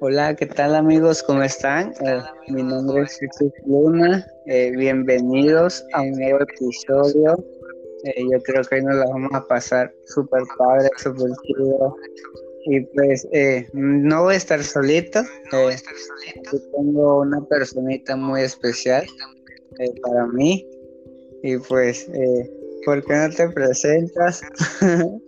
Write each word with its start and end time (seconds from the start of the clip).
Hola, 0.00 0.34
¿qué 0.34 0.46
tal 0.46 0.74
amigos? 0.74 1.22
¿Cómo 1.22 1.44
están? 1.44 1.92
Eh, 2.04 2.20
mi 2.48 2.64
nombre 2.64 3.02
es 3.02 3.18
Jesús 3.20 3.52
Luna. 3.66 4.26
Eh, 4.46 4.72
bienvenidos 4.76 5.84
a 5.92 6.02
un 6.02 6.10
nuevo 6.12 6.40
episodio. 6.40 7.44
Eh, 8.04 8.24
yo 8.32 8.42
creo 8.42 8.64
que 8.64 8.76
hoy 8.76 8.82
nos 8.82 8.96
la 8.96 9.04
vamos 9.06 9.30
a 9.32 9.46
pasar 9.46 9.94
súper 10.06 10.42
padre, 10.58 10.88
súper 10.96 11.30
chido. 11.44 11.96
Y 12.66 12.80
pues 12.80 13.28
no 13.74 14.24
voy 14.24 14.34
a 14.34 14.38
estar 14.38 14.62
solito. 14.64 15.22
yo 15.52 16.60
tengo 16.72 17.20
una 17.20 17.44
personita 17.46 18.16
muy 18.16 18.40
especial 18.42 19.06
para 20.02 20.26
mí. 20.26 20.66
Y 21.42 21.56
pues, 21.58 22.10
¿por 22.84 23.04
qué 23.04 23.14
no 23.14 23.30
te 23.34 23.48
presentas? 23.48 24.42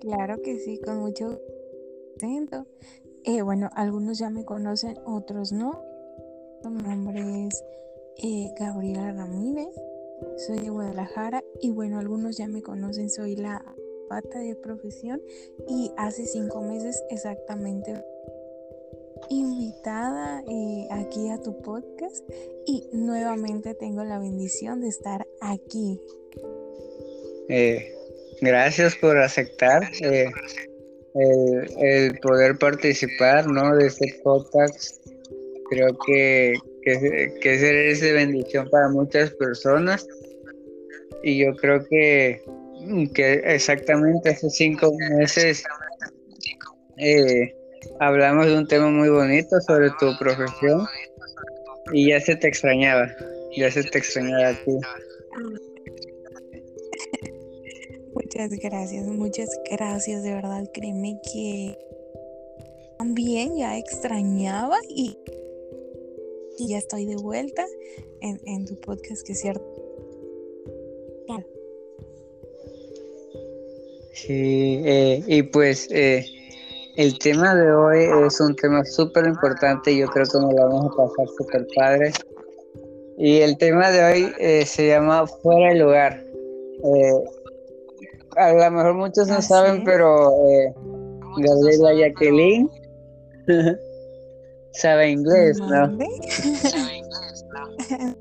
claro 0.00 0.40
que 0.42 0.58
sí, 0.58 0.80
con 0.84 0.98
mucho 1.00 1.38
eh, 3.24 3.42
bueno, 3.42 3.68
algunos 3.74 4.18
ya 4.18 4.30
me 4.30 4.44
conocen, 4.44 4.96
otros 5.04 5.52
no. 5.52 5.82
Mi 6.64 6.82
nombre 6.82 7.46
es 7.46 7.62
eh, 8.16 8.52
Gabriela 8.58 9.12
Ramírez, 9.12 9.68
soy 10.38 10.60
de 10.60 10.70
Guadalajara 10.70 11.44
y 11.60 11.70
bueno, 11.70 11.98
algunos 11.98 12.38
ya 12.38 12.48
me 12.48 12.62
conocen, 12.62 13.10
soy 13.10 13.36
la 13.36 13.62
pata 14.08 14.38
de 14.38 14.54
profesión 14.56 15.20
y 15.68 15.92
hace 15.98 16.24
cinco 16.24 16.62
meses 16.62 17.04
exactamente 17.10 18.02
invitada 19.30 20.42
eh, 20.48 20.88
aquí 20.90 21.28
a 21.30 21.40
tu 21.40 21.60
podcast 21.62 22.24
y 22.66 22.88
nuevamente 22.92 23.74
tengo 23.74 24.04
la 24.04 24.18
bendición 24.18 24.80
de 24.80 24.88
estar 24.88 25.26
aquí. 25.40 26.00
gracias 28.40 28.96
por 28.96 29.18
aceptar 29.18 29.82
el, 31.14 32.18
poder 32.20 32.58
participar 32.58 33.46
¿no? 33.46 33.76
de 33.76 33.86
este 33.86 34.20
podcast. 34.22 35.06
Creo 35.70 35.96
que, 36.06 36.54
que, 36.82 37.34
que 37.40 37.90
es 37.90 38.00
de 38.00 38.12
bendición 38.12 38.68
para 38.70 38.88
muchas 38.88 39.30
personas. 39.32 40.06
Y 41.22 41.38
yo 41.38 41.56
creo 41.56 41.84
que, 41.88 42.42
que 43.14 43.42
exactamente 43.44 44.30
hace 44.30 44.50
cinco 44.50 44.92
meses 45.10 45.64
eh, 46.98 47.54
hablamos 48.00 48.46
de 48.46 48.58
un 48.58 48.66
tema 48.66 48.90
muy 48.90 49.08
bonito 49.08 49.60
sobre 49.60 49.90
tu 49.98 50.16
profesión 50.18 50.86
y 51.92 52.08
ya 52.10 52.20
se 52.20 52.36
te 52.36 52.48
extrañaba, 52.48 53.08
ya 53.56 53.70
se 53.70 53.82
te 53.84 53.98
extrañaba 53.98 54.48
a 54.48 54.64
ti. 54.64 54.72
Muchas 58.14 58.50
gracias, 58.58 59.06
muchas 59.06 59.48
gracias, 59.70 60.22
de 60.22 60.34
verdad, 60.34 60.68
créeme 60.72 61.20
que 61.32 61.78
también 62.98 63.56
ya 63.56 63.78
extrañaba 63.78 64.76
y, 64.88 65.16
ya 66.58 66.78
estoy 66.78 67.06
de 67.06 67.16
vuelta 67.16 67.64
en, 68.20 68.64
tu 68.64 68.76
podcast, 68.80 69.24
que 69.26 69.32
es 69.32 69.40
cierto. 69.40 69.64
Sí, 74.12 74.80
eh, 74.84 75.22
y 75.26 75.42
pues 75.42 75.88
eh, 75.90 76.24
el 76.96 77.18
tema 77.18 77.54
de 77.54 77.72
hoy 77.72 78.26
es 78.26 78.40
un 78.40 78.54
tema 78.56 78.84
súper 78.84 79.26
importante, 79.26 79.96
yo 79.96 80.06
creo 80.08 80.26
que 80.26 80.38
nos 80.38 80.54
lo 80.54 80.68
vamos 80.68 80.92
a 80.92 80.96
pasar 80.96 81.26
súper 81.38 81.66
padre. 81.74 82.12
Y 83.18 83.40
el 83.40 83.56
tema 83.56 83.90
de 83.90 84.04
hoy 84.04 84.34
eh, 84.38 84.66
se 84.66 84.88
llama 84.88 85.26
Fuera 85.26 85.72
de 85.72 85.78
lugar 85.78 86.22
a 88.36 88.52
lo 88.52 88.70
mejor 88.70 88.94
muchos 88.94 89.26
no 89.28 89.42
saben, 89.42 89.82
pero 89.84 90.30
eh, 90.48 90.72
Gabriela 91.38 91.94
Jacqueline 91.94 92.70
sabe 94.72 95.10
inglés, 95.10 95.58
¿no? 95.58 95.98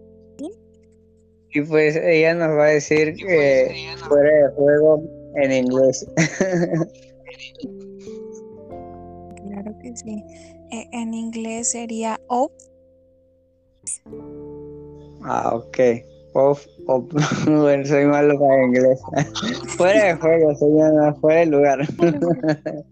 y 1.53 1.61
pues 1.61 1.95
ella 1.95 2.33
nos 2.33 2.57
va 2.57 2.65
a 2.65 2.69
decir 2.69 3.15
que 3.15 3.95
fuera 4.07 4.29
de 4.29 4.49
juego 4.55 5.03
en 5.35 5.51
inglés. 5.51 6.05
claro 9.65 9.79
que 9.79 9.95
sí. 9.95 10.23
E, 10.71 10.87
en 10.91 11.13
inglés 11.13 11.71
sería 11.71 12.19
off. 12.27 12.51
Ah, 15.23 15.55
ok. 15.55 15.77
Off, 16.33 16.65
off. 16.87 17.05
bueno, 17.47 17.85
soy 17.85 18.05
malo 18.05 18.39
para 18.39 18.63
inglés. 18.63 18.99
fuera 19.77 20.05
de 20.05 20.15
juego, 20.15 20.55
señora, 20.55 21.13
fuera 21.15 21.39
de 21.39 21.45
lugar. 21.47 21.79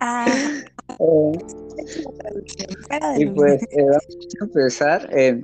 ah. 0.00 0.26
Eh, 0.98 1.32
y 3.16 3.26
pues 3.26 3.62
eh, 3.62 3.84
vamos 3.84 4.28
a 4.40 4.44
empezar. 4.44 5.08
Eh, 5.12 5.40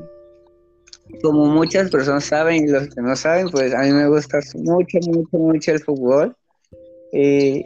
como 1.22 1.46
muchas 1.46 1.88
personas 1.90 2.24
saben 2.24 2.64
y 2.64 2.66
los 2.66 2.88
que 2.88 3.00
no 3.00 3.14
saben, 3.14 3.48
pues 3.50 3.72
a 3.72 3.78
mí 3.82 3.92
me 3.92 4.08
gusta 4.08 4.40
mucho, 4.56 4.98
mucho, 5.06 5.38
mucho 5.38 5.70
el 5.70 5.80
fútbol. 5.80 6.36
Y, 7.12 7.64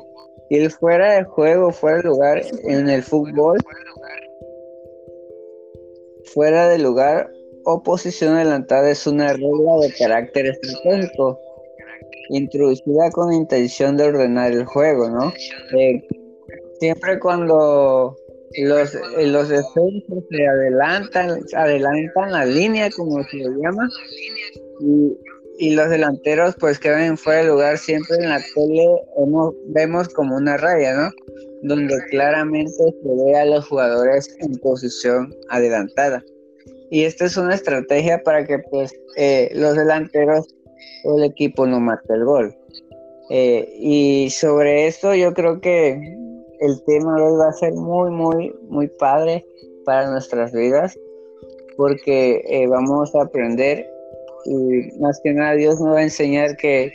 y 0.51 0.59
el 0.59 0.71
fuera 0.71 1.15
de 1.15 1.25
juego, 1.25 1.71
fuera 1.71 1.99
de 1.99 2.03
lugar 2.03 2.43
en 2.65 2.91
el 2.91 3.03
fútbol, 3.03 3.59
fuera 6.35 6.69
de 6.69 6.79
lugar 6.79 7.31
o 7.65 7.83
posición 7.83 8.35
adelantada 8.35 8.91
es 8.91 9.07
una 9.07 9.33
regla 9.33 9.77
de 9.81 9.95
carácter 9.97 10.47
estratégico 10.47 11.39
introducida 12.31 13.11
con 13.13 13.33
intención 13.33 13.97
de 13.97 14.05
ordenar 14.05 14.53
el 14.53 14.65
juego, 14.65 15.09
¿no? 15.09 15.33
Eh, 15.79 16.07
siempre 16.79 17.19
cuando 17.19 18.17
los, 18.59 18.95
eh, 18.95 19.27
los 19.27 19.49
defensores 19.49 20.25
se 20.31 20.47
adelantan, 20.47 21.41
adelantan 21.57 22.33
la 22.33 22.45
línea, 22.45 22.89
como 22.91 23.23
se 23.25 23.37
le 23.37 23.51
llama, 23.63 23.89
y, 24.81 25.17
y, 25.61 25.75
los 25.75 25.91
delanteros 25.91 26.57
pues 26.59 26.79
quedan 26.79 27.17
fuera 27.17 27.43
de 27.43 27.49
lugar, 27.49 27.79
siempre 27.79 28.17
en 28.17 28.31
la 28.31 28.41
tele 28.55 28.87
vemos 29.67 30.09
como 30.09 30.37
una 30.37 30.57
raya, 30.57 30.95
¿no? 30.95 31.11
Donde 31.63 31.97
claramente 32.11 32.73
se 32.73 33.25
ve 33.25 33.37
a 33.37 33.45
los 33.45 33.67
jugadores 33.69 34.35
en 34.41 34.57
posición 34.59 35.35
adelantada 35.51 36.25
y 36.91 37.05
esta 37.05 37.25
es 37.25 37.37
una 37.37 37.55
estrategia 37.55 38.23
para 38.23 38.45
que 38.45 38.59
pues 38.59 38.93
eh, 39.17 39.51
los 39.55 39.77
delanteros 39.77 40.55
o 41.05 41.19
el 41.19 41.25
equipo 41.25 41.67
no 41.67 41.81
mate 41.81 42.13
el 42.13 42.25
gol. 42.25 42.55
Eh, 43.31 43.73
y 43.79 44.29
sobre 44.31 44.89
esto 44.89 45.15
yo 45.15 45.33
creo 45.33 45.61
que 45.61 45.93
el 46.61 46.83
tema 46.85 47.15
hoy 47.25 47.39
va 47.39 47.49
a 47.49 47.53
ser 47.53 47.73
muy, 47.75 48.11
muy, 48.11 48.53
muy 48.69 48.89
padre 48.89 49.47
para 49.85 50.11
nuestras 50.11 50.53
vidas 50.53 50.99
porque 51.77 52.43
eh, 52.49 52.67
vamos 52.67 53.15
a 53.15 53.23
aprender 53.23 53.89
y 54.45 54.99
más 55.01 55.21
que 55.23 55.33
nada 55.33 55.55
Dios 55.55 55.81
nos 55.81 55.95
va 55.95 56.01
a 56.01 56.03
enseñar 56.05 56.57
que, 56.57 56.93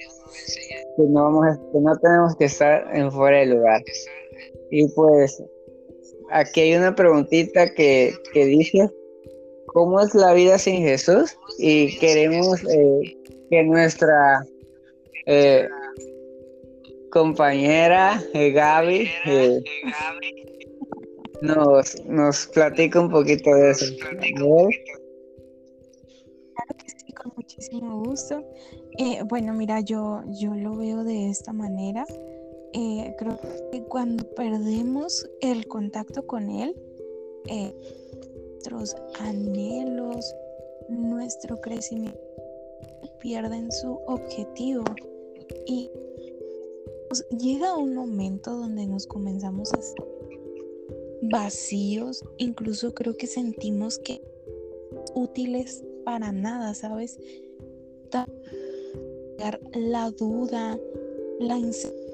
no, 0.97 1.23
vamos 1.23 1.57
que 1.71 1.79
no 1.79 1.97
tenemos 1.97 2.35
que 2.35 2.45
estar 2.45 2.87
en 2.95 3.11
fuera 3.11 3.39
de 3.39 3.47
lugar. 3.47 3.81
Y 4.71 4.87
pues 4.89 5.41
aquí 6.31 6.61
hay 6.61 6.75
una 6.75 6.95
preguntita 6.95 7.73
que, 7.73 8.13
que 8.33 8.45
dice, 8.45 8.89
cómo 9.75 9.99
es 9.99 10.15
la 10.15 10.33
vida 10.33 10.57
sin 10.57 10.83
Jesús 10.83 11.37
y 11.59 11.99
queremos 11.99 12.63
eh, 12.63 13.17
que 13.49 13.61
nuestra 13.63 14.45
eh, 15.25 15.67
compañera 17.11 18.23
eh, 18.33 18.51
Gaby 18.51 19.09
nos, 21.41 22.05
nos 22.05 22.47
platique 22.47 22.97
un 22.97 23.09
poquito 23.09 23.53
de 23.53 23.71
eso. 23.71 23.85
Muchísimo 27.45 28.03
gusto. 28.03 28.43
bueno, 29.29 29.53
mira, 29.53 29.79
yo, 29.81 30.23
yo 30.39 30.55
lo 30.55 30.75
veo 30.75 31.03
de 31.03 31.29
esta 31.29 31.53
manera. 31.53 32.05
creo 32.73 33.39
que 33.71 33.83
cuando 33.83 34.23
perdemos 34.35 35.29
el 35.41 35.67
contacto 35.67 36.25
con 36.25 36.49
Él, 36.49 36.75
nuestros 37.45 38.95
anhelos, 39.19 40.35
nuestro 40.89 41.61
crecimiento 41.61 42.19
pierden 43.19 43.71
su 43.71 43.99
objetivo 44.07 44.83
y 45.67 45.89
llega 47.37 47.77
un 47.77 47.93
momento 47.93 48.55
donde 48.55 48.87
nos 48.87 49.05
comenzamos 49.05 49.71
a 49.73 49.79
vacíos, 51.21 52.23
incluso 52.37 52.93
creo 52.93 53.15
que 53.15 53.27
sentimos 53.27 53.99
que 53.99 54.21
útiles 55.13 55.83
para 56.05 56.31
nada, 56.31 56.73
¿sabes? 56.73 57.19
La 59.73 60.09
duda, 60.11 60.79
la 61.39 61.57
incertidumbre. 61.57 62.05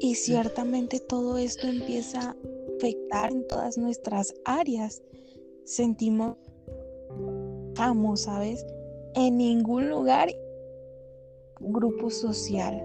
Y 0.00 0.14
ciertamente 0.16 0.98
todo 0.98 1.38
esto 1.38 1.68
empieza 1.68 2.36
afectar 2.76 3.30
en 3.30 3.46
todas 3.46 3.78
nuestras 3.78 4.34
áreas. 4.44 5.02
Sentimos 5.64 6.36
estamos, 7.76 8.22
¿sabes? 8.22 8.64
En 9.14 9.36
ningún 9.36 9.90
lugar, 9.90 10.28
grupo 11.60 12.08
social. 12.10 12.82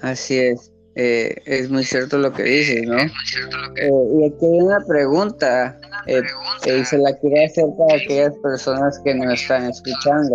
Así 0.00 0.38
es. 0.38 0.72
Eh, 0.96 1.34
es 1.46 1.70
muy 1.70 1.84
cierto 1.84 2.18
lo 2.18 2.32
que 2.32 2.42
dices, 2.42 2.82
¿no? 2.82 2.98
Eh, 2.98 3.90
y 4.18 4.26
aquí 4.26 4.44
hay 4.44 4.60
una 4.60 4.84
pregunta, 4.86 5.78
eh, 6.06 6.22
y 6.66 6.84
se 6.84 6.98
la 6.98 7.16
quería 7.20 7.46
hacer 7.46 7.66
para 7.78 7.96
aquellas 7.96 8.34
personas 8.42 9.00
que 9.04 9.14
nos 9.14 9.40
están 9.40 9.70
escuchando. 9.70 10.34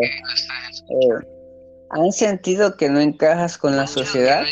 ¿Han 1.92 2.12
sentido 2.12 2.76
que 2.78 2.90
no 2.90 3.00
encajas 3.00 3.58
con 3.58 3.76
la 3.76 3.86
sociedad? 3.86 4.44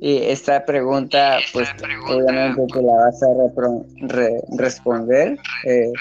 Y 0.00 0.18
esta 0.24 0.64
pregunta, 0.64 1.38
pues 1.52 1.68
obviamente 2.08 2.62
te 2.72 2.82
la 2.82 2.92
vas 2.92 3.22
a 3.22 3.28
responder, 4.58 5.38
eh, 5.64 5.92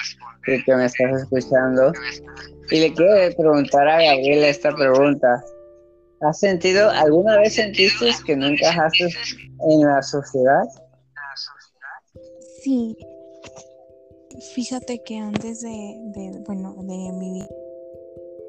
que 0.43 0.75
me 0.75 0.85
estás 0.85 1.21
escuchando. 1.21 1.93
Y 2.69 2.79
le 2.81 2.93
quiero 2.93 3.35
preguntar 3.37 3.87
a 3.87 4.01
Gabriela 4.01 4.47
esta 4.47 4.75
pregunta. 4.75 5.43
¿Has 6.27 6.39
sentido, 6.39 6.89
alguna 6.89 7.37
vez 7.37 7.53
sentiste 7.53 8.07
que 8.25 8.35
no 8.35 8.47
encajaste 8.47 9.09
en 9.69 9.81
la 9.81 10.01
sociedad? 10.01 10.63
Sí. 12.63 12.97
Fíjate 14.55 15.03
que 15.03 15.17
antes 15.17 15.61
de, 15.61 16.43
bueno, 16.47 16.75
de 16.79 17.11
mi 17.13 17.33
vida, 17.33 17.47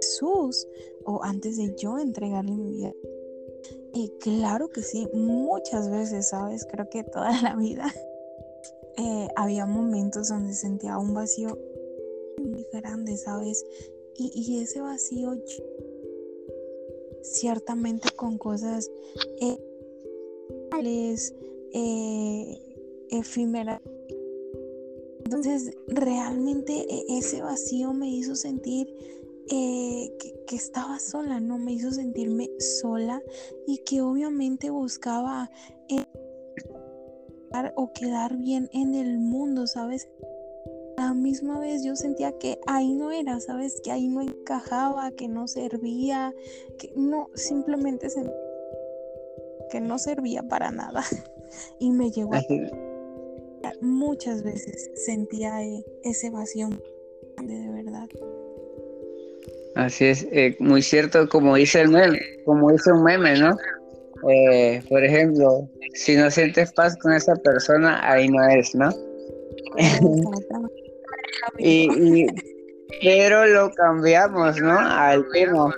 Jesús, 0.01 0.67
o 1.05 1.23
antes 1.23 1.59
de 1.59 1.75
yo 1.77 1.99
entregarle 1.99 2.53
mi 2.53 2.73
vida, 2.73 2.93
y 3.93 4.11
claro 4.21 4.69
que 4.69 4.83
sí, 4.83 5.07
muchas 5.13 5.91
veces, 5.91 6.29
¿sabes? 6.29 6.67
Creo 6.71 6.89
que 6.89 7.05
toda 7.05 7.31
la 7.43 7.57
vida 7.57 7.93
eh, 8.99 9.29
había 9.37 9.67
momentos 9.67 10.29
donde 10.29 10.55
sentía 10.55 10.99
un 10.99 11.13
vacío 11.13 11.59
muy 12.43 12.67
grande, 12.73 13.17
¿sabes? 13.17 13.65
Y, 14.19 14.63
ese 14.63 14.81
vacío 14.81 15.35
ciertamente 17.33 18.11
con 18.11 18.39
cosas 18.39 18.91
eh, 19.41 19.59
eh, 21.73 22.59
efímeras. 23.11 23.81
Entonces, 25.25 25.73
realmente 25.89 26.87
e, 26.89 27.19
ese 27.19 27.43
vacío 27.43 27.93
me 27.93 28.09
hizo 28.11 28.37
sentir 28.37 28.93
eh, 29.51 30.13
que, 30.47 30.57
estaba 30.57 30.99
sola, 30.99 31.41
¿no? 31.41 31.59
Me 31.59 31.73
hizo 31.73 31.91
sentirme 31.91 32.51
sola 32.59 33.23
y 33.67 33.79
que 33.79 34.01
obviamente 34.01 34.71
buscaba 34.71 35.51
o 37.75 37.93
quedar 37.93 38.37
bien 38.37 38.69
en 38.73 38.95
el 38.95 39.19
mundo, 39.19 39.67
¿sabes? 39.67 40.09
La 41.07 41.15
misma 41.15 41.61
vez 41.61 41.85
yo 41.85 41.95
sentía 41.95 42.33
que 42.33 42.59
ahí 42.67 42.93
no 42.93 43.13
era, 43.13 43.39
¿sabes? 43.39 43.81
Que 43.81 43.93
ahí 43.93 44.09
no 44.09 44.23
encajaba, 44.23 45.13
que 45.13 45.29
no 45.29 45.47
servía, 45.47 46.35
que 46.81 46.91
no, 46.97 47.31
simplemente 47.35 48.11
sentía 48.11 48.35
que 49.71 49.81
no 49.81 50.01
servía 50.01 50.43
para 50.43 50.73
nada. 50.73 51.05
Y 51.79 51.91
me 51.91 52.11
llegó 52.11 52.35
a... 52.35 52.43
Muchas 53.81 54.43
veces 54.43 54.91
sentía 55.07 55.63
eh, 55.63 55.85
ese 56.03 56.29
vacío 56.31 56.69
de 57.41 57.71
verdad. 57.71 58.09
Así 59.77 60.07
es, 60.07 60.27
eh, 60.33 60.57
muy 60.59 60.83
cierto, 60.83 61.29
como 61.29 61.55
dice 61.55 61.83
el 61.83 61.91
meme, 61.91 62.19
como 62.45 62.73
dice 62.73 62.91
un 62.93 63.05
meme, 63.05 63.39
¿no? 63.39 63.57
Eh, 64.29 64.83
por 64.89 65.05
ejemplo, 65.05 65.69
si 65.95 66.17
no 66.17 66.31
sientes 66.33 66.73
paz 66.73 66.97
con 66.97 67.13
esa 67.13 67.37
persona, 67.37 68.01
ahí 68.03 68.29
no 68.29 68.47
es, 68.49 68.75
¿no? 68.75 68.91
Y, 71.59 72.27
pero 73.03 73.47
lo 73.47 73.71
cambiamos, 73.73 74.61
¿no? 74.61 74.79
Al 74.79 75.25
tema. 75.33 75.75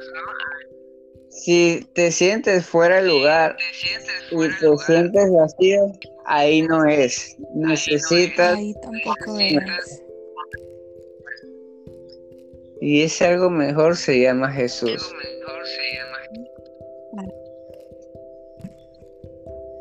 Si 1.31 1.87
te 1.95 2.11
sientes 2.11 2.67
fuera 2.67 2.97
del 2.97 3.09
lugar 3.09 3.57
y 4.31 4.49
te 4.61 4.77
sientes 4.85 5.31
vacío, 5.33 5.93
ahí 6.27 6.63
no 6.63 6.85
es. 6.85 7.37
Necesitas. 7.55 8.57
Ahí 8.57 8.75
tampoco 8.83 9.39
es. 9.39 10.03
Y 12.81 13.03
ese 13.03 13.27
algo 13.27 13.51
mejor 13.51 13.97
se 13.97 14.21
llama 14.21 14.51
Jesús. 14.53 15.13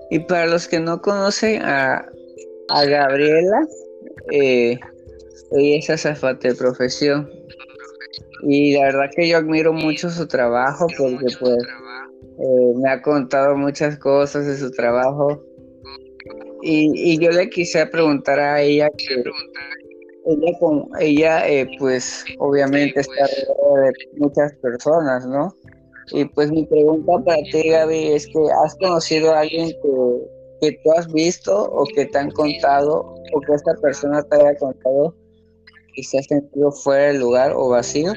Y 0.09 0.19
para 0.19 0.47
los 0.47 0.67
que 0.67 0.79
no 0.79 1.01
conocen 1.01 1.61
a, 1.63 2.09
a 2.69 2.85
Gabriela, 2.85 3.67
eh, 4.31 4.79
ella 5.51 5.77
es 5.77 5.89
azafate 5.89 6.49
de 6.49 6.55
profesión. 6.55 7.29
Y 8.43 8.73
la 8.73 8.85
verdad 8.85 9.09
que 9.15 9.27
yo 9.27 9.37
admiro 9.37 9.73
mucho 9.73 10.09
su 10.09 10.27
trabajo 10.27 10.87
porque 10.97 11.25
pues 11.39 11.57
eh, 12.39 12.73
me 12.75 12.89
ha 12.89 13.01
contado 13.01 13.55
muchas 13.55 13.97
cosas 13.97 14.45
de 14.45 14.57
su 14.57 14.71
trabajo. 14.71 15.43
Y, 16.61 17.13
y 17.13 17.19
yo 17.19 17.31
le 17.31 17.49
quise 17.49 17.85
preguntar 17.87 18.39
a 18.39 18.61
ella 18.61 18.89
que, 18.97 19.23
ella, 20.25 20.57
con, 20.59 20.89
ella 20.99 21.47
eh, 21.47 21.67
pues 21.79 22.25
obviamente 22.39 22.99
está 22.99 23.27
rodeada 23.47 23.87
de 23.87 23.93
muchas 24.17 24.53
personas, 24.55 25.25
¿no? 25.25 25.53
Y 26.11 26.25
pues 26.25 26.51
mi 26.51 26.65
pregunta 26.65 27.13
para 27.25 27.41
ti, 27.51 27.69
Gaby, 27.69 28.13
es 28.13 28.27
que 28.27 28.39
¿has 28.63 28.75
conocido 28.75 29.33
a 29.33 29.41
alguien 29.41 29.69
que, 29.69 30.27
que 30.61 30.79
tú 30.83 30.91
has 30.93 31.11
visto 31.11 31.63
o 31.63 31.85
que 31.95 32.05
te 32.05 32.17
han 32.17 32.31
contado 32.31 33.15
o 33.33 33.41
que 33.41 33.53
esta 33.53 33.73
persona 33.75 34.23
te 34.23 34.37
haya 34.37 34.55
contado 34.57 35.15
y 35.97 36.03
se 36.03 36.19
ha 36.19 36.23
sentido 36.23 36.71
fuera 36.71 37.07
del 37.07 37.19
lugar 37.19 37.53
o 37.55 37.69
vacío? 37.69 38.13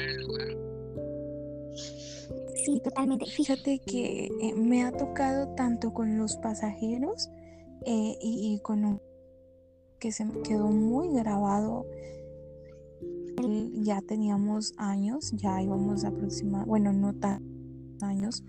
Sí, 2.55 2.79
totalmente. 2.85 3.25
Fíjate 3.25 3.81
que 3.81 4.27
eh, 4.27 4.55
me 4.55 4.85
ha 4.85 4.93
tocado 4.93 5.49
tanto 5.55 5.95
con 5.95 6.19
los 6.19 6.37
pasajeros 6.37 7.31
eh, 7.87 8.19
y, 8.21 8.55
y, 8.55 8.61
con 8.61 8.85
un 8.85 9.01
que 9.99 10.13
se 10.13 10.27
me 10.27 10.43
quedó 10.43 10.69
muy 10.69 11.09
grabado. 11.15 11.87
Ya 13.83 14.03
teníamos 14.03 14.75
años, 14.77 15.33
ya 15.37 15.63
íbamos 15.63 16.05
aproximadamente, 16.05 16.69
bueno, 16.69 16.93
no 16.93 17.15
tan 17.15 17.43
años. 18.03 18.45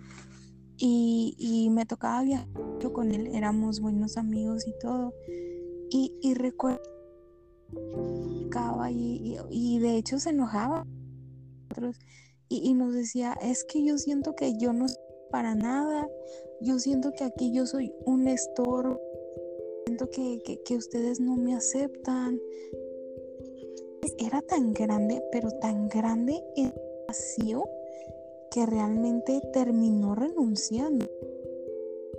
Y, 0.77 1.69
me 1.71 1.85
tocaba 1.85 2.23
viajar 2.23 2.49
con 2.91 3.11
él, 3.11 3.27
éramos 3.27 3.79
buenos 3.79 4.17
amigos 4.17 4.67
y 4.67 4.73
todo. 4.81 5.13
Y, 5.89 6.11
y 6.21 6.33
recuerdo 6.33 6.90
y, 8.89 9.37
y, 9.49 9.79
de 9.79 9.97
hecho 9.97 10.19
se 10.19 10.31
enojaba 10.31 10.85
y, 12.49 12.69
y 12.69 12.73
nos 12.73 12.93
decía, 12.93 13.37
es 13.41 13.63
que 13.63 13.83
yo 13.85 13.97
siento 13.97 14.35
que 14.35 14.57
yo 14.57 14.73
no 14.73 14.87
soy 14.87 14.97
para 15.29 15.55
nada, 15.55 16.09
yo 16.59 16.77
siento 16.79 17.11
que 17.13 17.23
aquí 17.23 17.53
yo 17.53 17.65
soy 17.65 17.93
un 18.05 18.27
estorbo 18.27 18.99
siento 19.85 20.09
que, 20.09 20.61
que, 20.63 20.75
ustedes 20.75 21.19
no 21.19 21.35
me 21.35 21.55
aceptan. 21.55 22.39
Era 24.17 24.41
tan 24.41 24.73
grande, 24.73 25.21
pero 25.31 25.51
tan 25.59 25.87
grande 25.89 26.41
el 26.55 26.73
vacío 27.07 27.63
que 28.51 28.65
realmente 28.65 29.41
terminó 29.53 30.15
renunciando. 30.15 31.05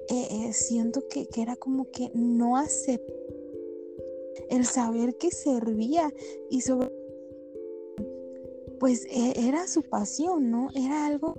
Eh, 0.08 0.28
eh, 0.30 0.52
siento 0.52 1.06
que, 1.08 1.26
que, 1.28 1.42
era 1.42 1.56
como 1.56 1.90
que 1.90 2.10
no 2.14 2.56
aceptó 2.56 3.41
el 4.50 4.64
saber 4.64 5.16
que 5.16 5.30
servía 5.30 6.12
y 6.50 6.60
sobre 6.60 6.90
pues 8.78 9.06
e, 9.10 9.48
era 9.48 9.68
su 9.68 9.82
pasión, 9.82 10.50
¿no? 10.50 10.68
Era 10.74 11.06
algo 11.06 11.36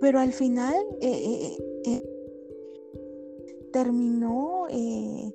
pero 0.00 0.18
al 0.18 0.32
final 0.32 0.74
eh, 1.00 1.56
terminó 3.72 4.66
eh, 4.70 5.32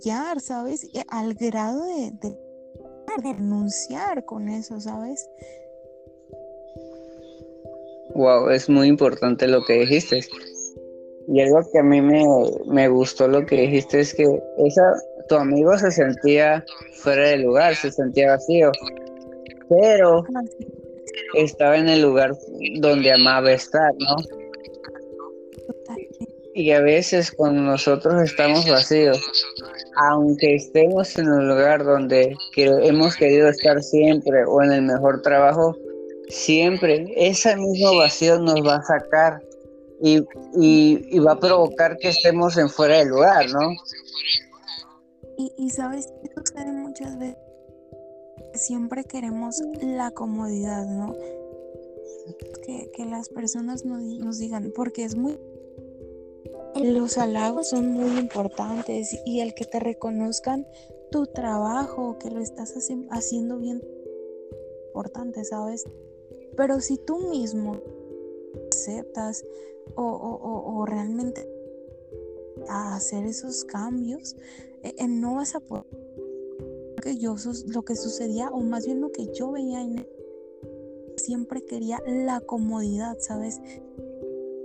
ya, 0.00 0.34
¿sabes? 0.40 0.88
Al 1.08 1.34
grado 1.34 1.84
de, 1.84 2.38
renunciar 3.22 4.24
con 4.24 4.48
eso, 4.48 4.80
¿sabes? 4.80 5.28
Wow, 8.14 8.48
es 8.48 8.68
muy 8.68 8.88
importante 8.88 9.46
lo 9.46 9.64
que 9.64 9.80
dijiste. 9.80 10.20
Y 11.28 11.40
algo 11.40 11.60
que 11.70 11.78
a 11.78 11.82
mí 11.82 12.00
me, 12.00 12.24
me 12.66 12.88
gustó 12.88 13.28
lo 13.28 13.44
que 13.46 13.62
dijiste 13.62 14.00
es 14.00 14.14
que 14.14 14.24
esa, 14.58 14.94
tu 15.28 15.36
amigo 15.36 15.76
se 15.78 15.90
sentía 15.90 16.64
fuera 16.94 17.28
del 17.28 17.42
lugar, 17.42 17.74
se 17.76 17.90
sentía 17.92 18.32
vacío, 18.32 18.72
pero 19.68 20.24
estaba 21.34 21.76
en 21.76 21.88
el 21.88 22.02
lugar 22.02 22.36
donde 22.80 23.12
amaba 23.12 23.52
estar, 23.52 23.92
¿no? 23.98 24.16
Y 26.54 26.70
a 26.72 26.80
veces 26.80 27.32
cuando 27.32 27.62
nosotros 27.62 28.20
estamos 28.22 28.68
vacíos, 28.68 29.18
aunque 29.96 30.56
estemos 30.56 31.16
en 31.18 31.28
un 31.28 31.48
lugar 31.48 31.82
donde 31.82 32.36
hemos 32.56 33.16
querido 33.16 33.48
estar 33.48 33.82
siempre 33.82 34.44
o 34.46 34.62
en 34.62 34.72
el 34.72 34.82
mejor 34.82 35.22
trabajo, 35.22 35.74
siempre 36.28 37.06
ese 37.16 37.56
mismo 37.56 37.96
vacío 37.96 38.38
nos 38.38 38.66
va 38.66 38.76
a 38.76 38.82
sacar 38.82 39.42
y, 40.02 41.18
va 41.20 41.32
a 41.32 41.38
provocar 41.38 41.96
que 41.98 42.08
estemos 42.08 42.56
en 42.56 42.68
fuera 42.68 42.98
del 42.98 43.08
lugar, 43.08 43.46
¿no? 43.50 43.70
Y, 45.38 45.52
y 45.56 45.70
sabes, 45.70 46.08
sucede 46.36 46.72
muchas 46.72 47.18
veces. 47.18 47.38
Siempre 48.54 49.04
queremos 49.04 49.62
la 49.80 50.10
comodidad, 50.10 50.86
¿no? 50.86 51.14
Que, 52.66 52.90
que 52.92 53.04
las 53.04 53.28
personas 53.28 53.84
nos, 53.84 54.02
nos 54.02 54.38
digan, 54.38 54.72
porque 54.74 55.04
es 55.04 55.16
muy 55.16 55.38
los 56.74 57.18
halagos 57.18 57.68
son 57.68 57.92
muy 57.92 58.18
importantes 58.18 59.14
y 59.26 59.40
el 59.40 59.54
que 59.54 59.66
te 59.66 59.78
reconozcan 59.78 60.66
tu 61.10 61.26
trabajo, 61.26 62.16
que 62.18 62.30
lo 62.30 62.40
estás 62.40 62.74
haciendo 63.10 63.58
bien, 63.58 63.82
importante, 64.86 65.44
¿sabes? 65.44 65.84
Pero 66.56 66.80
si 66.80 66.96
tú 66.96 67.18
mismo 67.28 67.78
aceptas 68.82 69.44
o, 69.94 70.84
realmente 70.86 71.48
a 72.68 72.96
hacer 72.96 73.24
esos 73.24 73.64
cambios, 73.64 74.36
eh, 74.82 75.06
no 75.08 75.36
vas 75.36 75.54
a 75.54 75.60
poder 75.60 75.86
que 77.02 77.18
yo 77.18 77.34
lo 77.66 77.84
que 77.84 77.96
sucedía 77.96 78.48
o 78.50 78.60
más 78.60 78.86
bien 78.86 79.00
lo 79.00 79.10
que 79.10 79.26
yo 79.32 79.50
veía 79.50 79.82
en 79.82 80.06
siempre 81.16 81.64
quería 81.64 82.00
la 82.06 82.40
comodidad, 82.40 83.18
¿sabes? 83.18 83.60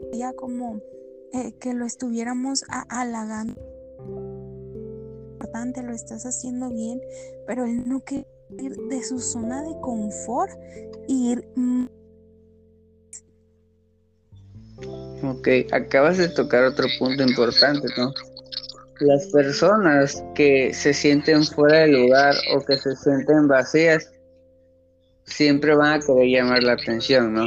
Quería 0.03 0.33
como 0.33 0.81
eh, 1.33 1.53
que 1.59 1.73
lo 1.73 1.85
estuviéramos 1.85 2.63
halagando. 2.69 3.59
Importante, 5.33 5.83
lo 5.83 5.93
estás 5.93 6.25
haciendo 6.25 6.69
bien, 6.69 7.01
pero 7.45 7.65
él 7.65 7.87
no 7.87 8.01
quiere 8.01 8.27
ir 8.59 8.77
de 8.87 9.03
su 9.03 9.19
zona 9.19 9.63
de 9.63 9.79
confort 9.81 10.51
ir. 11.07 11.47
Ok, 15.23 15.47
acabas 15.71 16.17
de 16.17 16.29
tocar 16.29 16.63
otro 16.63 16.87
punto 16.99 17.23
importante, 17.23 17.87
¿no? 17.97 18.13
Las 18.99 19.27
personas 19.27 20.23
que 20.35 20.73
se 20.73 20.93
sienten 20.93 21.43
fuera 21.43 21.79
del 21.79 21.91
lugar 21.91 22.35
o 22.55 22.61
que 22.65 22.77
se 22.77 22.95
sienten 22.95 23.47
vacías 23.47 24.11
siempre 25.25 25.75
van 25.75 25.99
a 25.99 26.05
querer 26.05 26.27
llamar 26.27 26.63
la 26.63 26.73
atención, 26.73 27.33
¿no? 27.33 27.45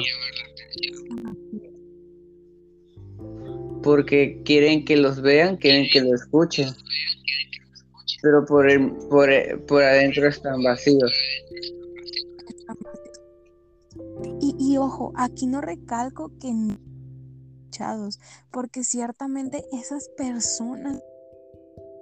porque 3.83 4.43
quieren 4.45 4.85
que 4.85 4.97
los 4.97 5.21
vean, 5.21 5.57
quieren 5.57 5.87
que 5.93 6.01
lo 6.01 6.15
escuchen, 6.15 6.69
pero 8.23 8.45
por, 8.45 8.71
el, 8.71 8.93
por, 9.09 9.29
por 9.67 9.83
adentro 9.83 10.29
están 10.29 10.63
vacíos. 10.63 11.13
Y, 14.41 14.55
y 14.59 14.77
ojo, 14.77 15.13
aquí 15.17 15.47
no 15.47 15.61
recalco 15.61 16.31
que 16.41 16.53
porque 18.53 18.85
ciertamente 18.85 19.65
esas 19.73 20.09
personas, 20.11 21.03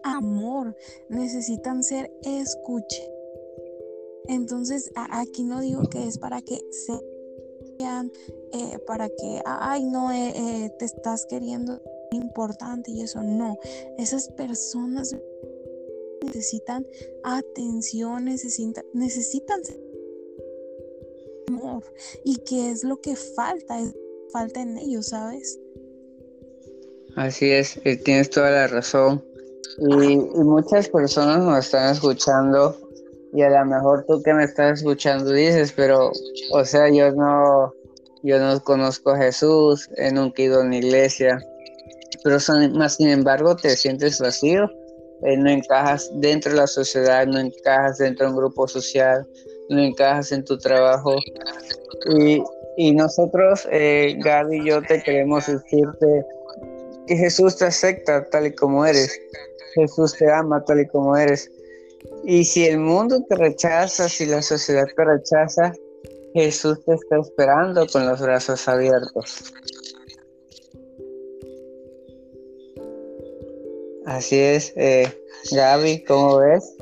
amor, 0.02 0.76
necesitan 1.08 1.82
ser 1.82 2.10
escuchadas. 2.22 3.10
Entonces, 4.26 4.90
aquí 4.94 5.42
no 5.44 5.60
digo 5.60 5.88
que 5.88 6.06
es 6.06 6.18
para 6.18 6.42
que 6.42 6.60
se 6.70 6.92
eh, 7.80 8.78
para 8.86 9.08
que, 9.08 9.40
ay, 9.44 9.84
no, 9.84 10.10
eh, 10.10 10.32
eh, 10.34 10.70
te 10.78 10.84
estás 10.84 11.26
queriendo 11.26 11.80
importante 12.10 12.90
y 12.90 13.02
eso, 13.02 13.22
no. 13.22 13.56
Esas 13.98 14.28
personas 14.32 15.14
necesitan 16.24 16.86
atención, 17.22 18.24
necesitan, 18.24 18.84
necesitan 18.94 19.60
amor. 21.48 21.84
¿Y 22.24 22.36
qué 22.38 22.70
es 22.70 22.84
lo 22.84 23.00
que 23.00 23.14
falta? 23.14 23.80
Es, 23.80 23.94
falta 24.32 24.60
en 24.60 24.78
ellos, 24.78 25.08
¿sabes? 25.08 25.58
Así 27.16 27.50
es, 27.50 27.80
tienes 28.04 28.30
toda 28.30 28.50
la 28.50 28.66
razón. 28.68 29.24
Y, 29.78 30.16
muchas 30.16 30.88
personas 30.88 31.42
nos 31.42 31.66
están 31.66 31.92
escuchando 31.92 32.76
y 33.32 33.42
a 33.42 33.50
lo 33.50 33.64
mejor 33.66 34.04
tú 34.08 34.22
que 34.22 34.32
me 34.32 34.44
estás 34.44 34.78
escuchando 34.78 35.32
dices, 35.32 35.72
pero, 35.72 36.10
o 36.52 36.64
sea, 36.64 36.88
yo 36.88 37.12
no, 37.12 37.72
yo 38.22 38.38
no 38.38 38.60
conozco 38.62 39.10
a 39.10 39.18
Jesús, 39.18 39.88
he 39.96 40.10
nunca 40.10 40.42
ido 40.42 40.60
a 40.60 40.64
una 40.64 40.76
iglesia, 40.76 41.38
pero 42.24 42.38
más 42.74 42.96
sin 42.96 43.08
embargo 43.08 43.54
te 43.54 43.76
sientes 43.76 44.18
vacío, 44.18 44.68
eh, 45.22 45.36
no 45.36 45.50
encajas 45.50 46.10
dentro 46.14 46.52
de 46.52 46.58
la 46.58 46.66
sociedad, 46.66 47.26
no 47.26 47.38
encajas 47.38 47.98
dentro 47.98 48.26
de 48.26 48.32
un 48.32 48.38
grupo 48.38 48.66
social, 48.66 49.26
no 49.68 49.80
encajas 49.80 50.32
en 50.32 50.44
tu 50.44 50.56
trabajo. 50.58 51.16
Y, 52.16 52.42
y 52.78 52.92
nosotros, 52.92 53.66
eh, 53.72 54.14
Gaby 54.20 54.58
y 54.58 54.66
yo, 54.66 54.80
te 54.80 55.02
queremos 55.02 55.48
decirte 55.48 56.24
que 57.08 57.16
Jesús 57.16 57.56
te 57.56 57.64
acepta 57.64 58.24
tal 58.30 58.46
y 58.46 58.54
como 58.54 58.86
eres. 58.86 59.20
Jesús 59.74 60.16
te 60.16 60.30
ama 60.30 60.64
tal 60.64 60.82
y 60.82 60.86
como 60.86 61.16
eres. 61.16 61.50
Y 62.22 62.44
si 62.44 62.66
el 62.66 62.78
mundo 62.78 63.20
te 63.28 63.34
rechaza, 63.34 64.08
si 64.08 64.26
la 64.26 64.42
sociedad 64.42 64.86
te 64.94 65.04
rechaza, 65.04 65.72
Jesús 66.34 66.78
te 66.84 66.94
está 66.94 67.18
esperando 67.18 67.84
con 67.88 68.06
los 68.06 68.20
brazos 68.20 68.68
abiertos. 68.68 69.52
Así 74.06 74.38
es, 74.38 74.72
eh, 74.76 75.12
Gaby, 75.50 76.04
¿cómo 76.04 76.38
ves? 76.38 76.76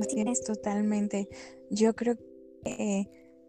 Así 0.00 0.22
es, 0.24 0.44
totalmente. 0.44 1.28
Yo 1.70 1.92
creo 1.92 2.14
eh, 2.66 3.06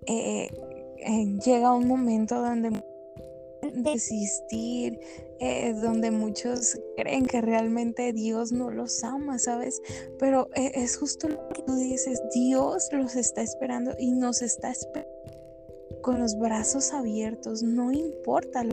eh, 0.08 1.38
llega 1.44 1.74
un 1.74 1.88
momento 1.88 2.42
donde 2.42 2.82
desistir, 3.74 5.00
eh, 5.40 5.74
donde 5.74 6.12
muchos 6.12 6.80
creen 6.96 7.26
que 7.26 7.42
realmente 7.42 8.14
Dios 8.14 8.52
no 8.52 8.72
los 8.72 9.04
ama, 9.04 9.40
¿sabes? 9.40 9.82
Pero 10.20 10.50
eh, 10.56 10.72
es 10.76 10.98
justo 10.98 11.28
lo 11.28 11.50
que 11.50 11.64
tú 11.64 11.76
dices, 11.76 12.22
Dios 12.34 12.90
los 12.92 13.16
está 13.16 13.42
esperando 13.42 13.94
y 14.00 14.12
nos 14.12 14.42
está 14.42 14.72
esperando 14.72 15.12
con 16.02 16.20
los 16.20 16.38
brazos 16.38 16.94
abiertos, 16.94 17.64
no 17.64 17.92
importa. 17.92 18.64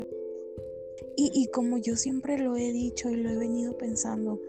Y, 1.17 1.31
y 1.35 1.47
como 1.49 1.79
yo 1.79 1.97
siempre 1.97 2.39
lo 2.39 2.57
he 2.57 2.73
dicho 2.73 3.11
y 3.11 3.17
lo 3.17 3.31
he 3.31 3.37
venido 3.37 3.77
pensando, 3.77 4.41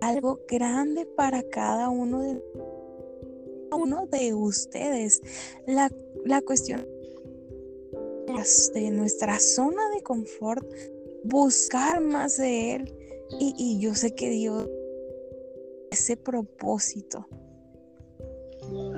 algo 0.00 0.40
grande 0.48 1.06
para 1.06 1.42
cada 1.42 1.88
uno 1.88 2.20
de 2.20 2.42
uno 3.76 4.06
de 4.06 4.34
ustedes. 4.34 5.22
La, 5.66 5.90
la 6.24 6.40
cuestión 6.42 6.86
de 8.74 8.90
nuestra 8.90 9.38
zona 9.38 9.82
de 9.94 10.02
confort, 10.02 10.66
buscar 11.24 12.00
más 12.00 12.36
de 12.36 12.74
Él. 12.74 12.94
Y, 13.40 13.80
yo 13.80 13.94
sé 13.94 14.14
que 14.14 14.30
Dios 14.30 14.68
ese 15.90 16.16
propósito. 16.16 17.26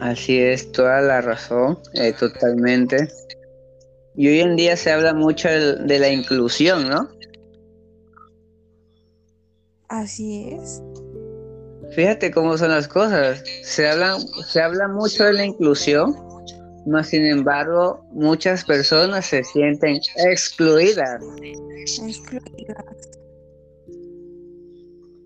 Así 0.01 0.39
es, 0.39 0.71
toda 0.73 1.01
la 1.01 1.21
razón, 1.21 1.79
eh, 1.95 2.13
totalmente. 2.13 3.09
Y 4.15 4.29
hoy 4.29 4.41
en 4.41 4.57
día 4.57 4.77
se 4.77 4.91
habla 4.91 5.15
mucho 5.15 5.49
de, 5.49 5.99
la 5.99 6.09
inclusión, 6.09 6.89
¿no? 6.89 7.09
Así 9.89 10.51
es. 10.53 10.83
Fíjate 11.99 12.31
cómo 12.31 12.57
son 12.57 12.69
las 12.71 12.87
cosas. 12.87 13.43
Se 13.65 13.89
habla, 13.89 14.19
se 14.47 14.63
habla 14.63 14.87
mucho 14.87 15.25
de 15.25 15.33
la 15.33 15.45
inclusión, 15.45 16.15
más 16.87 17.09
sin 17.09 17.27
embargo, 17.27 18.05
muchas 18.13 18.65
personas 18.65 19.27
se 19.27 19.43
sienten 19.43 19.99
excluidas. 20.15 21.21
Excluidas. 22.01 22.85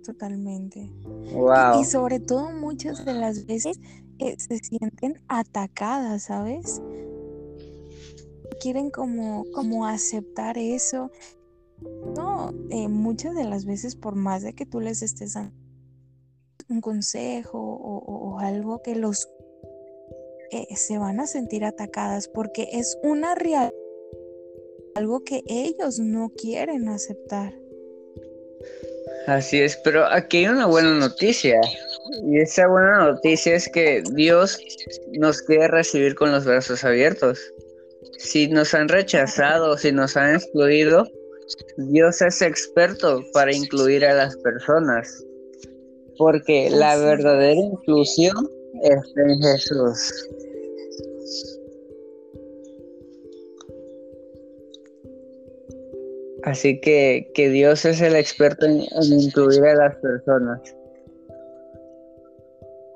Totalmente. 0.03 0.91
Wow. 1.35 1.83
Y, 1.83 1.85
sobre 1.85 2.21
todo 2.21 2.51
muchas 2.53 3.05
de 3.05 3.13
las 3.13 3.45
veces 3.45 3.79
eh, 4.19 4.37
se 4.39 4.57
sienten 4.57 5.21
atacadas, 5.29 6.23
¿sabes? 6.23 6.81
Quieren 8.63 8.89
como, 8.89 9.45
como 9.53 9.87
aceptar 9.87 10.57
eso. 10.57 11.11
No, 12.17 12.55
eh, 12.71 12.89
muchas 12.89 13.35
de 13.35 13.45
las 13.45 13.67
veces 13.67 13.95
por 13.95 14.15
más 14.15 14.41
de 14.41 14.55
que 14.55 14.65
tú 14.65 14.81
les 14.81 15.03
estés 15.03 15.35
dando 15.35 15.62
un 16.69 16.81
consejo 16.81 17.59
o 17.59 18.39
algo 18.39 18.83
que 18.83 18.95
los 18.95 19.29
eh, 20.55 20.77
se 20.77 20.99
van 20.99 21.19
a 21.19 21.27
sentir 21.27 21.65
atacadas 21.65 22.29
porque 22.29 22.69
es 22.73 22.99
una 23.03 23.35
realidad, 23.35 23.73
algo 24.95 25.25
que 25.25 25.43
ellos 25.47 25.99
no 25.99 26.31
quieren 26.37 26.91
aceptar. 26.91 27.55
Así 29.27 29.63
es, 29.63 29.79
pero 29.83 30.05
aquí 30.05 30.39
hay 30.39 30.49
una 30.49 30.67
buena 30.67 30.91
noticia. 30.91 31.59
Y 32.25 32.39
esa 32.39 32.67
buena 32.67 32.99
noticia 32.99 33.55
es 33.55 33.67
que 33.73 34.03
Dios 34.13 34.61
nos 35.13 35.41
quiere 35.41 35.69
recibir 35.69 36.15
con 36.17 36.33
los 36.33 36.45
brazos 36.45 36.85
abiertos. 36.85 37.41
Si 38.19 38.49
nos 38.49 38.75
han 38.75 38.91
rechazado, 38.91 39.79
si 39.79 39.91
nos 39.91 40.19
han 40.19 40.35
excluido, 40.35 41.09
Dios 41.79 42.21
es 42.21 42.43
experto 42.43 43.25
para 43.33 43.55
incluir 43.55 44.05
a 44.05 44.13
las 44.13 44.37
personas. 44.37 45.25
Porque 46.23 46.71
la 46.71 46.97
verdadera 46.99 47.61
inclusión 47.61 48.49
está 48.85 49.23
en 49.23 49.43
Jesús. 49.43 50.29
Así 56.45 56.81
que, 56.81 57.29
que 57.35 57.49
Dios 57.49 57.85
es 57.85 58.01
el 58.01 58.15
experto 58.15 58.67
en, 58.67 58.85
incluir 59.03 59.65
a 59.65 59.75
las 59.75 59.97
personas. 59.97 60.61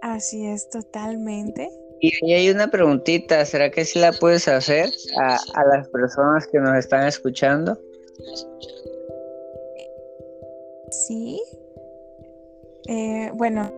Así 0.03 0.47
es, 0.47 0.71
totalmente. 0.71 1.69
Y 2.01 2.13
ahí 2.27 2.33
hay 2.33 2.51
una 2.51 2.71
preguntita, 2.71 3.45
¿será 3.45 3.73
que 3.73 3.85
sí 3.85 3.99
la 3.99 4.13
puedes 4.13 4.47
hacer 4.47 4.89
a, 5.21 5.37
a 5.55 5.65
las 5.65 5.89
personas 5.89 6.47
que 6.47 6.61
nos 6.61 6.79
están 6.79 7.09
escuchando? 7.09 7.77
Sí. 10.93 11.43
Eh, 12.89 13.31
bueno, 13.35 13.73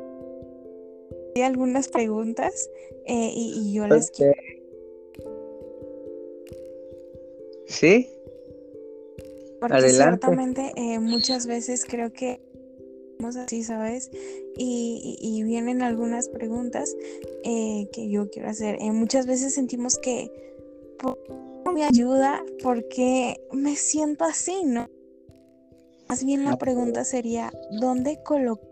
hay 1.35 1.43
algunas 1.43 1.89
preguntas 1.89 2.71
eh, 3.07 3.31
y, 3.35 3.73
yo 3.73 3.87
las 3.87 4.11
quiero. 4.11 4.35
¿Sí? 7.67 8.09
Porque 9.61 9.91
ciertamente 9.91 10.73
eh, 10.77 10.99
muchas 10.99 11.47
veces 11.47 11.85
creo 11.85 12.13
que 12.13 12.41
así, 13.45 13.65
¿sabes? 13.65 14.11
Y, 14.57 15.43
vienen 15.45 15.83
algunas 15.83 16.29
preguntas 16.29 16.97
que 17.43 18.09
yo 18.11 18.31
quiero 18.31 18.49
hacer. 18.49 18.79
muchas 18.93 19.27
veces 19.27 19.55
sentimos 19.55 19.99
que 19.99 20.31
me 21.73 21.85
ayuda 21.85 22.43
porque 22.63 23.41
me 23.53 23.77
siento 23.77 24.25
así, 24.25 24.63
¿no? 24.65 24.89
Más 26.09 26.25
bien 26.25 26.45
la 26.45 26.57
pregunta 26.57 27.05
sería, 27.05 27.53
¿dónde 27.81 28.23
colocar 28.23 28.68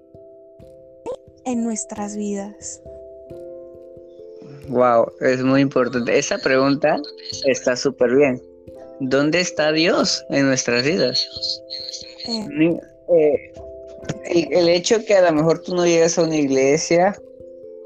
en 1.47 1.65
nuestras 1.65 2.17
vidas? 2.17 2.83
Wow, 4.69 5.11
es 5.21 5.43
muy 5.43 5.63
importante. 5.63 6.19
Esa 6.19 6.39
pregunta 6.39 6.97
está 7.47 7.77
súper 7.77 8.15
bien. 8.15 8.43
¿Dónde 9.01 9.41
está 9.41 9.73
Dios 9.73 10.25
en 10.31 10.47
nuestras 10.47 10.85
vidas? 10.85 11.27
Eh. 12.29 12.79
Eh, 13.09 14.49
el, 14.51 14.69
hecho 14.69 15.05
que 15.05 15.15
a 15.15 15.23
lo 15.23 15.33
mejor 15.33 15.63
tú 15.63 15.75
no 15.75 15.87
llegas 15.87 16.19
a 16.19 16.25
una 16.25 16.37
iglesia 16.37 17.17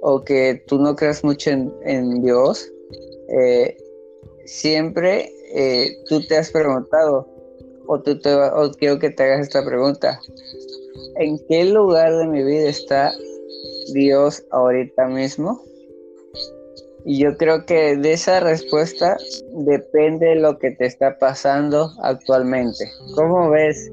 o 0.01 0.25
que 0.25 0.63
tú 0.67 0.79
no 0.79 0.97
creas 0.97 1.23
mucho 1.23 1.51
en, 1.51 2.23
Dios, 2.23 2.73
eh, 3.29 3.77
siempre 4.47 5.31
tú 6.09 6.27
te 6.27 6.39
has 6.39 6.51
preguntado, 6.51 7.29
o, 7.87 8.01
tú 8.01 8.19
te, 8.19 8.33
o 8.33 8.71
quiero 8.73 8.99
que 8.99 9.11
te 9.11 9.23
hagas 9.25 9.41
esta 9.41 9.63
pregunta. 9.65 10.19
¿En 11.17 11.39
qué 11.49 11.65
lugar 11.65 12.17
de 12.17 12.27
mi 12.27 12.43
vida 12.43 12.71
está 12.71 13.13
Dios 13.93 14.45
ahorita 14.51 15.07
mismo? 15.07 15.63
Y 17.05 17.19
yo 17.19 17.37
creo 17.37 17.65
que 17.65 17.97
de 17.97 18.13
esa 18.13 18.41
respuesta 18.41 19.17
depende 19.55 20.35
lo 20.35 20.59
que 20.59 20.73
te 20.73 20.87
está 20.87 21.19
pasando 21.19 21.91
actualmente. 22.03 22.91
¿Cómo 23.15 23.51
ves, 23.51 23.91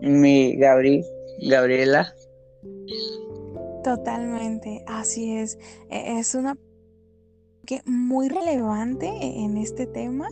mi 0.00 0.56
Gabriel, 0.56 1.04
Gabriela? 1.48 2.14
Totalmente, 3.82 4.84
así 4.86 5.36
es. 5.38 5.58
E, 5.90 6.18
es 6.18 6.34
una 6.34 6.56
que 7.66 7.80
muy 7.86 8.28
relevante 8.28 9.06
en 9.06 9.56
este 9.56 9.86
tema 9.86 10.28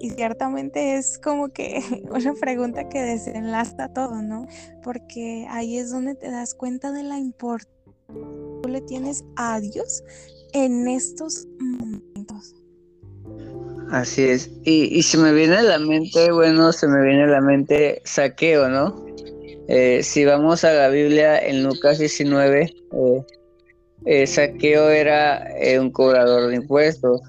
y 0.00 0.10
ciertamente 0.10 0.96
es 0.96 1.18
como 1.18 1.48
que 1.50 1.80
una 2.10 2.34
pregunta 2.34 2.88
que 2.88 3.00
desenlaza 3.00 3.92
todo, 3.92 4.22
¿no? 4.22 4.46
Porque 4.82 5.46
ahí 5.50 5.78
es 5.78 5.90
donde 5.90 6.14
te 6.14 6.30
das 6.30 6.54
cuenta 6.54 6.92
de 6.92 7.02
la 7.02 7.18
importancia 7.18 7.72
que 8.08 8.14
tú 8.62 8.68
le 8.68 8.80
tienes 8.82 9.24
a 9.36 9.60
Dios 9.60 10.02
en 10.52 10.88
estos 10.88 11.46
momentos. 11.58 12.54
Así 13.90 14.22
es. 14.22 14.50
Y, 14.64 15.02
se 15.02 15.16
me 15.16 15.32
viene 15.32 15.56
a 15.56 15.62
la 15.62 15.78
mente, 15.78 16.30
bueno, 16.30 16.72
se 16.72 16.86
me 16.88 17.02
viene 17.02 17.24
a 17.24 17.28
la 17.28 17.40
mente 17.40 18.02
saqueo, 18.04 18.68
¿no? 18.68 19.06
Eh, 19.68 20.02
si 20.02 20.24
vamos 20.24 20.64
a 20.64 20.72
la 20.72 20.88
Biblia 20.88 21.38
en 21.38 21.62
Lucas 21.62 21.98
19, 21.98 22.62
eh, 22.62 23.26
eh, 24.04 24.26
saqueo 24.26 24.90
era 24.90 25.46
un 25.80 25.90
cobrador 25.90 26.48
de 26.48 26.56
impuestos 26.56 27.20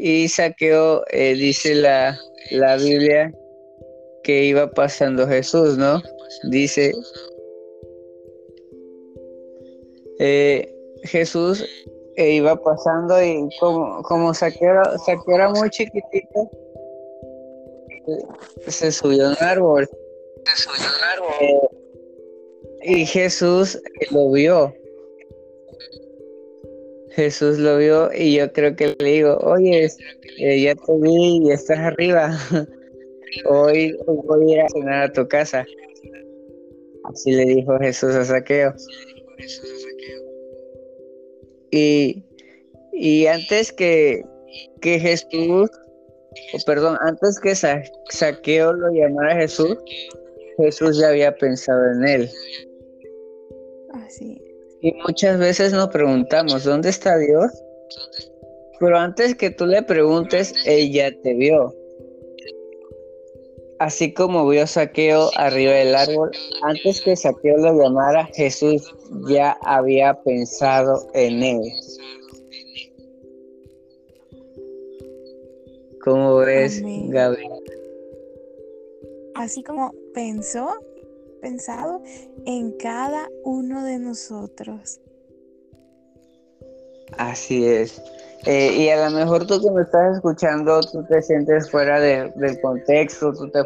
y 0.00 0.28
saqueo, 0.28 1.02
eh, 1.10 1.34
dice 1.34 1.74
la, 1.74 2.16
la 2.52 2.76
Biblia, 2.76 3.32
que 4.22 4.44
iba 4.44 4.70
pasando 4.70 5.26
Jesús, 5.26 5.76
¿no? 5.76 6.00
Dice, 6.44 6.94
eh, 10.20 10.72
Jesús 11.02 11.64
eh, 12.16 12.30
iba 12.34 12.54
pasando 12.62 13.20
y 13.20 13.48
como, 13.58 14.02
como 14.02 14.32
saqueo, 14.32 14.82
saqueo 15.04 15.34
era 15.34 15.50
muy 15.50 15.68
chiquitito, 15.70 16.48
se 18.68 18.92
subió 18.92 19.26
a 19.26 19.30
un 19.30 19.36
árbol. 19.40 19.88
Se 20.44 20.62
subió 20.62 20.86
a 20.86 20.96
un 20.96 21.24
árbol. 21.24 21.68
y 22.82 23.04
Jesús 23.04 23.80
lo 24.12 24.30
vio 24.30 24.72
Jesús 27.18 27.58
lo 27.58 27.78
vio 27.78 28.10
y 28.14 28.36
yo 28.36 28.52
creo 28.52 28.76
que 28.76 28.94
le 28.96 29.04
digo, 29.04 29.38
oye, 29.38 29.88
eh, 30.38 30.62
ya 30.62 30.76
te 30.76 30.92
vi 31.00 31.48
y 31.48 31.50
estás 31.50 31.78
arriba. 31.78 32.38
Hoy, 33.44 33.98
voy 34.06 34.54
a 34.56 34.64
a 34.64 34.68
cenar 34.68 35.02
a 35.02 35.12
tu 35.12 35.26
casa. 35.26 35.66
Así 37.02 37.32
le 37.32 37.44
dijo 37.44 37.76
Jesús 37.80 38.14
a 38.14 38.24
Saqueo. 38.24 38.72
Y, 41.72 42.22
y 42.92 43.26
antes 43.26 43.72
que, 43.72 44.22
que 44.80 45.00
Jesús, 45.00 45.70
o 46.52 46.58
perdón, 46.66 46.98
antes 47.00 47.40
que 47.40 47.56
Saqueo 48.10 48.72
lo 48.74 48.92
llamara 48.92 49.34
Jesús, 49.34 49.76
Jesús 50.58 51.00
ya 51.00 51.08
había 51.08 51.34
pensado 51.36 51.82
en 51.94 52.08
él. 52.08 52.30
Así 54.06 54.40
y 54.80 54.92
muchas 55.06 55.38
veces 55.38 55.72
nos 55.72 55.88
preguntamos, 55.88 56.64
¿dónde 56.64 56.88
está 56.90 57.18
Dios? 57.18 57.50
Pero 58.80 58.96
antes 58.96 59.34
que 59.34 59.50
tú 59.50 59.66
le 59.66 59.82
preguntes, 59.82 60.54
Él 60.64 60.92
ya 60.92 61.10
te 61.22 61.34
vio. 61.34 61.74
Así 63.80 64.12
como 64.12 64.48
vio 64.48 64.66
Saqueo 64.66 65.30
arriba 65.36 65.72
del 65.72 65.94
árbol, 65.94 66.30
antes 66.62 67.00
que 67.00 67.14
Saqueo 67.14 67.58
lo 67.58 67.80
llamara, 67.80 68.28
Jesús 68.34 68.92
ya 69.28 69.56
había 69.62 70.14
pensado 70.22 71.06
en 71.14 71.42
él. 71.42 71.60
¿Cómo 76.02 76.36
ves, 76.38 76.82
Gabriel? 77.08 77.52
Así 79.34 79.62
como 79.62 79.92
pensó, 80.12 80.80
pensado 81.40 82.02
en 82.46 82.72
cada 82.72 83.28
uno 83.44 83.84
de 83.84 83.98
nosotros. 83.98 85.00
Así 87.16 87.64
es. 87.64 88.00
Eh, 88.46 88.72
y 88.78 88.88
a 88.90 89.08
lo 89.08 89.16
mejor 89.16 89.46
tú 89.46 89.60
que 89.60 89.70
me 89.70 89.82
estás 89.82 90.16
escuchando, 90.16 90.80
tú 90.80 91.04
te 91.06 91.20
sientes 91.22 91.70
fuera 91.70 92.00
de, 92.00 92.32
del 92.36 92.60
contexto, 92.60 93.32
tú 93.32 93.50
te 93.50 93.62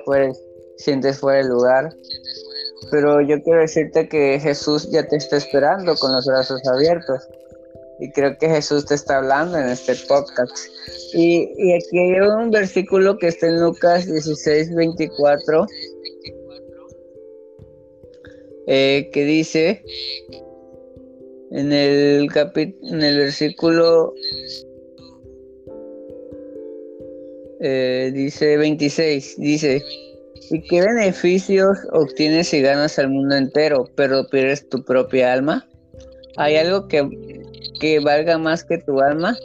sientes 0.77 1.19
fuera 1.19 1.39
del 1.39 1.49
lugar. 1.49 1.95
Pero 2.91 3.21
yo 3.21 3.41
quiero 3.43 3.61
decirte 3.61 4.09
que 4.09 4.41
Jesús 4.41 4.91
ya 4.91 5.07
te 5.07 5.17
está 5.17 5.37
esperando 5.37 5.95
con 5.97 6.13
los 6.13 6.27
brazos 6.27 6.61
abiertos. 6.67 7.29
Y 8.01 8.11
creo 8.11 8.37
que 8.37 8.49
Jesús 8.49 8.87
te 8.87 8.95
está 8.95 9.19
hablando 9.19 9.59
en 9.59 9.69
este 9.69 9.95
podcast. 10.09 10.57
Y, 11.15 11.53
y 11.57 11.75
aquí 11.75 11.99
hay 11.99 12.21
un 12.21 12.51
versículo 12.51 13.19
que 13.19 13.29
está 13.29 13.47
en 13.47 13.61
Lucas 13.61 14.07
16, 14.07 14.75
24 14.75 15.67
eh, 18.67 19.11
que 19.13 19.25
dice 19.25 19.83
en 21.51 21.73
el 21.73 22.29
en 22.35 23.03
el 23.03 23.19
versículo 23.19 24.15
eh, 27.61 28.11
dice 28.15 28.57
26 28.57 29.37
dice 29.39 29.83
¿y 30.51 30.63
qué 30.63 30.81
beneficios 30.81 31.79
obtienes 31.93 32.49
si 32.49 32.61
ganas 32.63 32.99
al 32.99 33.11
mundo 33.11 33.37
entero 33.37 33.89
pero 33.97 34.27
pierdes 34.29 34.69
tu 34.69 34.83
propia 34.85 35.33
alma? 35.33 35.69
¿hay 36.37 36.57
algo 36.57 36.89
que, 36.89 37.07
que 37.81 38.01
valga 38.01 38.39
más 38.39 38.65
que 38.65 38.79
tu 38.79 39.01
alma? 39.01 39.37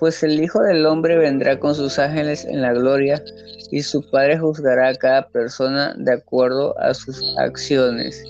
Pues 0.00 0.22
el 0.22 0.42
Hijo 0.42 0.62
del 0.62 0.86
Hombre 0.86 1.18
vendrá 1.18 1.60
con 1.60 1.74
sus 1.74 1.98
ángeles 1.98 2.46
en 2.46 2.62
la 2.62 2.72
gloria 2.72 3.22
y 3.70 3.82
su 3.82 4.02
Padre 4.10 4.38
juzgará 4.38 4.88
a 4.88 4.94
cada 4.94 5.28
persona 5.28 5.94
de 5.98 6.14
acuerdo 6.14 6.76
a 6.80 6.94
sus 6.94 7.22
acciones. 7.38 8.24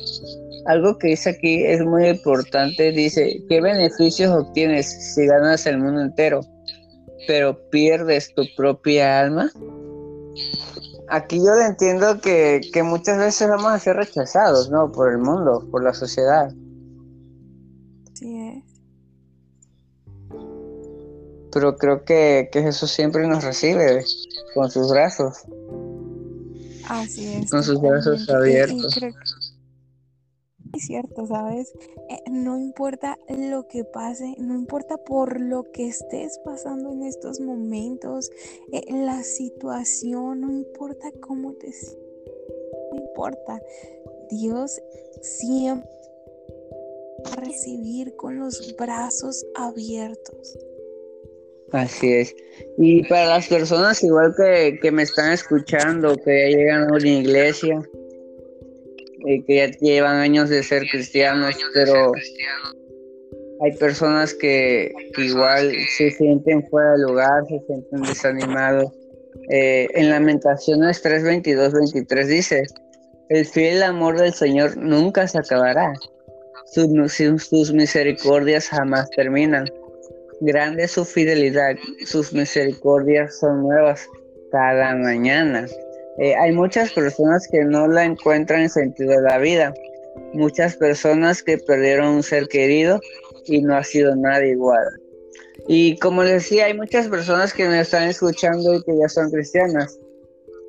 Algo 0.67 0.99
que 0.99 1.09
dice 1.09 1.31
aquí 1.31 1.65
es 1.65 1.81
muy 1.81 2.09
importante, 2.09 2.91
dice, 2.91 3.41
¿qué 3.49 3.61
beneficios 3.61 4.35
obtienes 4.35 5.15
si 5.15 5.25
ganas 5.27 5.65
el 5.67 5.79
mundo 5.79 6.01
entero, 6.03 6.41
pero 7.29 7.57
pierdes 7.71 8.35
tu 8.35 8.43
propia 8.57 9.21
alma? 9.21 9.51
Aquí 11.09 11.39
yo 11.39 11.55
le 11.55 11.67
entiendo 11.67 12.21
que, 12.21 12.61
que 12.73 12.83
muchas 12.83 13.17
veces 13.19 13.49
vamos 13.49 13.73
a 13.73 13.79
ser 13.79 13.95
rechazados, 13.97 14.71
¿no? 14.71 14.91
Por 14.91 15.13
el 15.13 15.19
mundo, 15.19 15.67
por 15.71 15.85
la 15.85 15.95
sociedad. 15.95 16.51
Pero 21.53 21.77
creo 21.77 22.05
que, 22.05 22.49
que 22.53 22.63
Jesús 22.63 22.91
siempre 22.91 23.27
nos 23.27 23.45
recibe 23.45 24.05
con 24.55 24.71
sus 24.71 24.91
brazos. 24.91 25.45
Así 26.89 27.35
es. 27.35 27.51
Con 27.51 27.63
sus 27.63 27.81
brazos 27.81 28.29
abiertos. 28.29 28.99
Es 30.73 30.85
cierto, 30.87 31.27
¿sabes? 31.27 31.73
Eh, 32.09 32.31
no 32.31 32.59
importa 32.59 33.19
lo 33.29 33.67
que 33.67 33.85
pase, 33.85 34.37
no 34.39 34.55
importa 34.55 34.97
por 34.99 35.41
lo 35.41 35.65
que 35.65 35.89
estés 35.89 36.39
pasando 36.45 36.93
en 36.93 37.03
estos 37.03 37.41
momentos, 37.41 38.31
eh, 38.73 38.83
la 38.89 39.23
situación, 39.25 40.41
no 40.43 40.53
importa 40.53 41.11
cómo 41.21 41.55
te 41.55 41.73
no 42.93 42.99
importa. 42.99 43.61
Dios 44.31 44.81
siempre 45.23 45.89
va 47.27 47.33
a 47.33 47.37
recibir 47.37 48.15
con 48.17 48.39
los 48.39 48.75
brazos 48.77 49.45
abiertos. 49.55 50.57
Así 51.73 52.13
es. 52.13 52.35
Y 52.79 53.05
para 53.05 53.27
las 53.27 53.49
personas 53.49 54.03
igual 54.03 54.35
que, 54.37 54.79
que 54.81 54.91
me 54.91 55.03
están 55.03 55.33
escuchando, 55.33 56.17
que 56.17 56.51
ya 56.51 56.57
llegan 56.57 56.91
a 56.91 56.95
una 56.95 57.09
iglesia, 57.09 57.81
eh, 59.27 59.45
que 59.45 59.57
ya 59.57 59.71
llevan 59.81 60.17
años 60.17 60.49
de 60.49 60.63
ser 60.63 60.85
cristianos, 60.91 61.55
pero 61.75 62.13
hay 63.63 63.73
personas 63.77 64.33
que, 64.33 64.93
igual 65.19 65.73
se 65.97 66.11
sienten 66.13 66.67
fuera 66.69 66.93
de 66.93 66.99
lugar, 67.03 67.45
se 67.49 67.61
sienten 67.67 68.03
desanimados. 68.03 68.93
Eh, 69.51 69.89
en 69.95 70.09
Lamentaciones 70.11 71.03
3, 71.03 71.23
22, 71.23 71.73
23 71.73 72.29
dice, 72.29 72.67
el 73.29 73.45
fiel 73.45 73.83
amor 73.83 74.19
del 74.19 74.33
Señor 74.33 74.77
nunca 74.79 75.29
se 75.29 75.39
acabará, 75.39 75.93
sus, 76.73 77.13
sus 77.13 77.73
misericordias 77.73 78.69
jamás 78.69 79.11
terminan. 79.11 79.69
Grande 80.41 80.89
su 80.89 81.05
fidelidad, 81.05 81.77
sus 82.07 82.33
misericordias 82.33 83.39
son 83.39 83.63
nuevas 83.63 84.09
cada 84.51 84.95
mañana. 84.97 85.67
Eh, 86.19 86.35
hay 86.35 86.53
muchas 86.53 86.93
personas 86.93 87.47
que 87.51 87.65
no 87.65 87.87
la 87.87 88.05
encuentran 88.05 88.63
en 88.63 88.71
sentido 88.71 89.11
de 89.11 89.23
la 89.23 89.39
vida, 89.39 89.75
muchas 90.33 90.77
personas 90.77 91.43
que 91.43 91.59
perdieron 91.59 92.09
un 92.09 92.23
ser 92.23 92.49
querido 92.49 93.01
y 93.47 93.63
no 93.63 93.77
ha 93.77 93.85
sido 93.85 94.17
nada 94.17 94.45
igual. 94.45 94.85
Y 95.69 95.99
como 95.99 96.23
les 96.23 96.33
decía, 96.33 96.67
hay 96.67 96.75
muchas 96.75 97.09
personas 97.09 97.53
que 97.53 97.69
me 97.69 97.81
están 97.81 98.09
escuchando 98.09 98.75
y 98.75 98.83
que 98.83 98.97
ya 98.99 99.09
son 99.09 99.31
cristianas. 99.31 99.99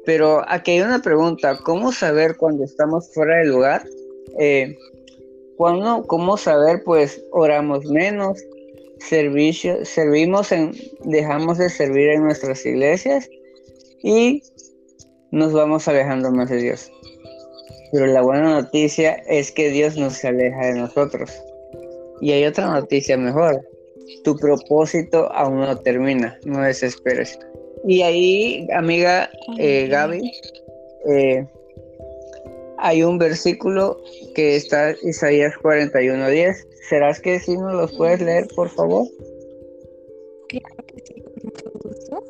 Pero 0.06 0.44
aquí 0.48 0.72
hay 0.72 0.82
una 0.82 1.02
pregunta, 1.02 1.58
¿cómo 1.64 1.92
saber 1.92 2.36
cuando 2.36 2.64
estamos 2.64 3.14
fuera 3.14 3.38
del 3.38 3.50
lugar? 3.50 3.84
Eh, 4.40 4.78
cuando, 5.58 6.04
¿Cómo 6.08 6.38
saber? 6.38 6.82
Pues 6.84 7.24
oramos 7.32 7.86
menos, 7.86 8.44
servicio, 9.08 9.84
servimos 9.86 10.52
en, 10.52 10.74
dejamos 11.06 11.58
de 11.58 11.70
servir 11.70 12.10
en 12.10 12.24
nuestras 12.24 12.66
iglesias 12.66 13.30
y 14.04 14.42
nos 15.32 15.54
vamos 15.54 15.88
alejando 15.88 16.32
más 16.32 16.50
de 16.50 16.58
Dios. 16.58 16.92
Pero 17.92 18.06
la 18.08 18.22
buena 18.22 18.62
noticia 18.62 19.14
es 19.28 19.52
que 19.52 19.70
Dios 19.70 19.98
no 19.98 20.10
se 20.10 20.28
aleja 20.28 20.68
de 20.68 20.74
nosotros. 20.76 21.32
Y 22.22 22.32
hay 22.32 22.46
otra 22.46 22.68
noticia 22.68 23.18
mejor. 23.18 23.62
Tu 24.24 24.36
propósito 24.38 25.32
aún 25.34 25.60
no 25.60 25.78
termina, 25.80 26.38
no 26.46 26.62
desesperes. 26.62 27.38
Y 27.88 28.02
ahí, 28.02 28.68
amiga 28.74 29.30
eh, 29.58 29.88
Gaby, 29.88 30.32
eh, 31.10 31.46
hay 32.78 33.04
un 33.04 33.18
versículo 33.18 34.02
que 34.36 34.56
está 34.56 34.94
Isaías 35.04 35.54
41:10. 35.62 36.68
¿Serás 36.90 37.20
que 37.20 37.40
si 37.40 37.56
no 37.58 37.74
los 37.74 37.94
puedes 37.94 38.22
leer, 38.22 38.48
por 38.56 38.70
favor? 38.70 39.08
Claro 40.50 40.86
que 40.88 41.04
sí, 41.06 41.22
con 41.22 41.34
mucho 41.44 41.72
gusto. 41.84 42.24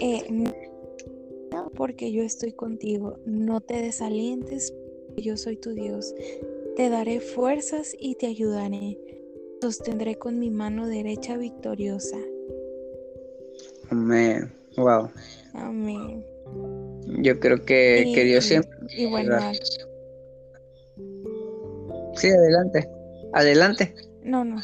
Eh, 0.00 0.44
porque 1.74 2.12
yo 2.12 2.22
estoy 2.22 2.52
contigo. 2.52 3.18
No 3.24 3.60
te 3.60 3.80
desalientes, 3.80 4.74
yo 5.16 5.36
soy 5.36 5.56
tu 5.56 5.72
Dios. 5.72 6.14
Te 6.76 6.88
daré 6.88 7.20
fuerzas 7.20 7.94
y 7.98 8.16
te 8.16 8.26
ayudaré. 8.26 8.98
Sostendré 9.60 10.16
con 10.16 10.38
mi 10.38 10.50
mano 10.50 10.86
derecha 10.86 11.36
victoriosa. 11.36 12.16
Amén. 13.90 14.52
Wow. 14.76 15.08
Amén. 15.54 16.24
Yo 17.22 17.38
creo 17.40 17.64
que, 17.64 18.04
Dios 18.24 18.44
siempre. 18.44 18.76
Y 18.96 19.06
bueno. 19.06 19.38
Sí, 22.14 22.28
adelante. 22.28 22.88
Adelante. 23.32 23.94
No, 24.22 24.44
no. 24.44 24.60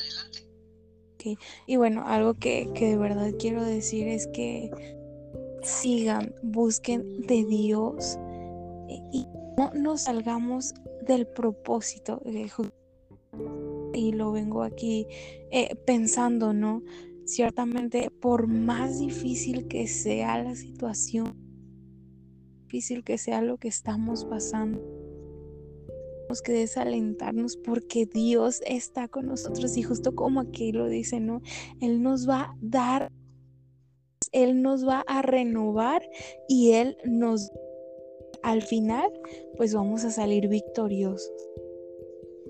Y 1.66 1.76
bueno, 1.76 2.06
algo 2.06 2.34
que, 2.34 2.70
que 2.74 2.90
de 2.90 2.96
verdad 2.98 3.30
quiero 3.38 3.64
decir 3.64 4.08
es 4.08 4.26
que 4.26 4.70
sigan, 5.62 6.34
busquen 6.42 7.22
de 7.22 7.44
Dios 7.44 8.18
eh, 8.88 9.00
y 9.12 9.26
no 9.56 9.72
nos 9.74 10.02
salgamos 10.02 10.74
del 11.06 11.26
propósito. 11.26 12.20
y 13.94 14.12
lo 14.12 14.32
vengo 14.32 14.62
aquí 14.62 15.06
eh, 15.50 15.74
pensando, 15.86 16.52
¿no? 16.52 16.82
Ciertamente, 17.24 18.10
por 18.10 18.46
más 18.48 18.98
difícil 18.98 19.66
que 19.66 19.86
sea 19.86 20.42
la 20.42 20.54
situación, 20.54 21.34
difícil 22.64 23.02
que 23.02 23.16
sea 23.16 23.40
lo 23.40 23.56
que 23.56 23.68
estamos 23.68 24.24
pasando, 24.26 24.82
que 26.42 26.52
desalentarnos 26.52 27.56
porque 27.56 28.06
Dios 28.06 28.62
está 28.66 29.08
con 29.08 29.26
nosotros 29.26 29.76
y 29.76 29.82
justo 29.82 30.14
como 30.14 30.40
aquí 30.40 30.72
lo 30.72 30.88
dice, 30.88 31.20
¿no? 31.20 31.42
Él 31.80 32.02
nos 32.02 32.28
va 32.28 32.42
a 32.42 32.56
dar 32.60 33.12
él 34.34 34.62
nos 34.62 34.86
va 34.86 35.04
a 35.06 35.22
renovar 35.22 36.02
y 36.48 36.72
Él 36.72 36.96
nos, 37.04 37.50
al 38.42 38.62
final, 38.62 39.08
pues 39.56 39.72
vamos 39.72 40.04
a 40.04 40.10
salir 40.10 40.48
victoriosos. 40.48 41.30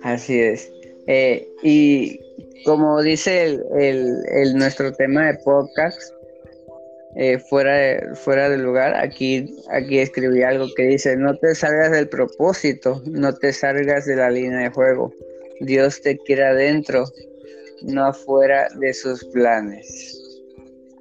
Así 0.03 0.41
es. 0.41 0.73
Eh, 1.07 1.47
y 1.63 2.19
como 2.65 3.03
dice 3.03 3.61
el, 3.79 4.57
nuestro 4.57 4.93
tema 4.93 5.27
de 5.27 5.39
podcast, 5.45 6.14
eh, 7.17 7.39
fuera, 7.39 8.15
fuera 8.15 8.49
del 8.49 8.63
lugar, 8.63 8.95
aquí, 8.95 9.55
aquí 9.71 9.99
escribí 9.99 10.43
algo 10.43 10.67
que 10.77 10.85
dice, 10.85 11.17
no 11.17 11.37
te 11.37 11.55
salgas 11.55 11.93
del 11.93 12.09
propósito, 12.09 13.03
no 13.07 13.33
te 13.35 13.53
salgas 13.53 14.07
de 14.07 14.17
la 14.17 14.31
línea 14.31 14.59
de 14.59 14.71
juego. 14.71 15.13
Dios 15.61 16.01
te 16.01 16.19
quiere 16.19 16.45
adentro, 16.45 17.05
no 17.83 18.07
afuera 18.07 18.69
de 18.79 18.93
sus 18.93 19.25
planes. 19.27 20.21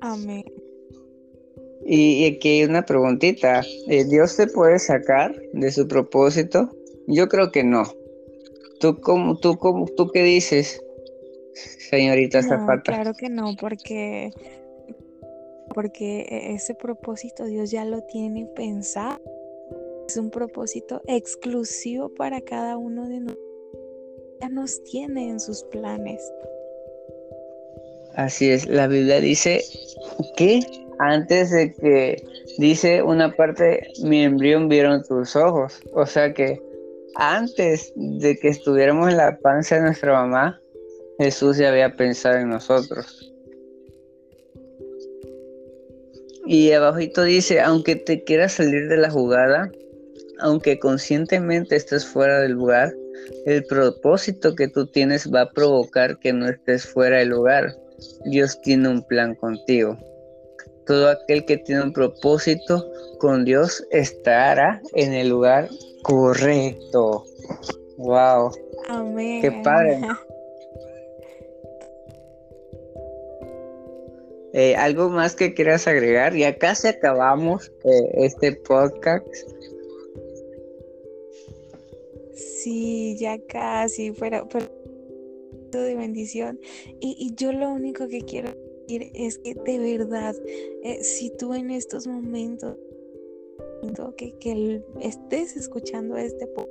Amén. 0.02 0.44
Y, 1.86 2.26
aquí 2.26 2.50
hay 2.50 2.64
una 2.64 2.86
preguntita. 2.86 3.64
Eh, 3.88 4.06
¿Dios 4.06 4.38
te 4.38 4.48
puede 4.48 4.80
sacar 4.80 5.36
de 5.54 5.72
su 5.72 5.88
propósito? 5.88 6.70
Yo 7.08 7.28
creo 7.28 7.52
que 7.52 7.64
no. 7.64 7.84
¿Tú, 8.80 9.00
cómo, 9.02 9.38
tú, 9.38 9.58
cómo, 9.58 9.86
tú 9.86 10.10
qué 10.12 10.24
dices, 10.24 10.82
señorita 11.54 12.42
Zapata? 12.42 12.94
Claro 12.94 13.14
que 13.14 13.30
no, 13.30 13.56
porque, 13.60 14.32
porque 15.74 16.22
e, 16.30 16.54
ese 16.54 16.76
propósito 16.76 17.46
Dios 17.46 17.72
ya 17.72 17.86
lo 17.86 18.02
tiene 18.02 18.46
pensado. 18.56 19.20
Es 20.08 20.18
un 20.18 20.30
propósito 20.30 21.02
exclusivo 21.08 22.10
para 22.14 22.42
cada 22.42 22.78
uno 22.78 23.08
de 23.08 23.20
nosotros. 23.20 23.48
Ya 24.42 24.50
nos 24.50 24.84
tiene 24.84 25.30
en 25.30 25.40
sus 25.40 25.64
planes. 25.66 26.22
Así 28.16 28.50
es, 28.50 28.68
la 28.68 28.88
Biblia 28.88 29.20
dice 29.20 29.62
que 30.38 30.60
antes 31.00 31.50
de 31.52 31.74
que 31.74 32.24
dice 32.60 33.02
una 33.02 33.32
parte, 33.32 33.88
mi 34.04 34.24
embrión 34.24 34.70
vieron 34.70 35.04
tus 35.04 35.36
ojos. 35.36 35.82
O 35.94 36.06
sea 36.06 36.34
que 36.34 36.62
antes 37.16 37.92
de 37.96 38.38
que 38.38 38.50
estuviéramos 38.50 39.10
en 39.10 39.18
la 39.18 39.38
panza 39.40 39.76
de 39.76 39.82
nuestra 39.82 40.14
mamá, 40.14 40.62
Jesús 41.20 41.58
ya 41.58 41.70
había 41.70 41.96
pensado 41.96 42.38
en 42.38 42.50
nosotros. 42.50 43.33
Y 46.46 46.72
abajito 46.72 47.24
dice, 47.24 47.62
aunque 47.62 47.96
te 47.96 48.24
quieras 48.24 48.54
salir 48.54 48.88
de 48.90 48.98
la 48.98 49.10
jugada, 49.10 49.72
aunque 50.40 50.78
conscientemente 50.80 51.76
estés 51.76 52.06
fuera 52.06 52.42
del 52.42 52.54
lugar, 52.54 52.94
el 53.46 53.64
propósito 53.66 54.56
que 54.56 54.68
tú 54.68 54.88
tienes 54.88 55.32
va 55.34 55.42
a 55.42 55.52
provocar 55.52 56.20
que 56.20 56.34
no 56.34 56.48
estés 56.48 56.86
fuera 56.86 57.18
del 57.18 57.30
lugar. 57.30 57.76
Dios 58.26 58.60
tiene 58.62 58.90
un 58.90 59.04
plan 59.04 59.36
contigo. 59.36 59.98
Todo 60.86 61.10
aquel 61.10 61.46
que 61.46 61.58
tiene 61.58 61.84
un 61.84 61.94
propósito 61.94 62.86
con 63.20 63.46
Dios 63.46 63.86
estará 63.92 64.82
en 64.96 65.14
el 65.14 65.30
lugar 65.30 65.70
correcto. 66.02 67.24
Wow. 67.98 68.52
Amén. 68.90 69.42
Qué 69.42 69.52
padre. 69.64 70.02
Eh, 74.54 74.76
¿Algo 74.76 75.10
más 75.10 75.36
que 75.36 75.54
quieras 75.54 75.88
agregar? 75.88 76.36
Ya 76.36 76.58
casi 76.58 76.88
acabamos 76.88 77.72
eh, 77.84 78.12
este 78.14 78.54
podcast. 78.54 79.26
Sí, 82.36 83.18
ya 83.20 83.40
casi, 83.48 84.14
fuera, 84.14 84.48
pero 84.48 84.68
de 85.72 85.96
bendición. 85.96 86.60
Y, 87.00 87.16
y 87.20 87.36
yo 87.36 87.52
lo 87.52 87.70
único 87.70 88.08
que 88.08 88.22
quiero 88.22 88.54
es 88.88 89.40
que 89.40 89.56
de 89.56 89.80
verdad, 89.80 90.36
eh, 90.84 91.04
si 91.04 91.32
tú 91.36 91.54
en 91.54 91.72
estos 91.72 92.06
momentos 92.06 92.78
que, 94.18 94.34
que 94.40 94.82
estés 95.02 95.58
escuchando 95.58 96.16
este 96.16 96.48
por 96.48 96.68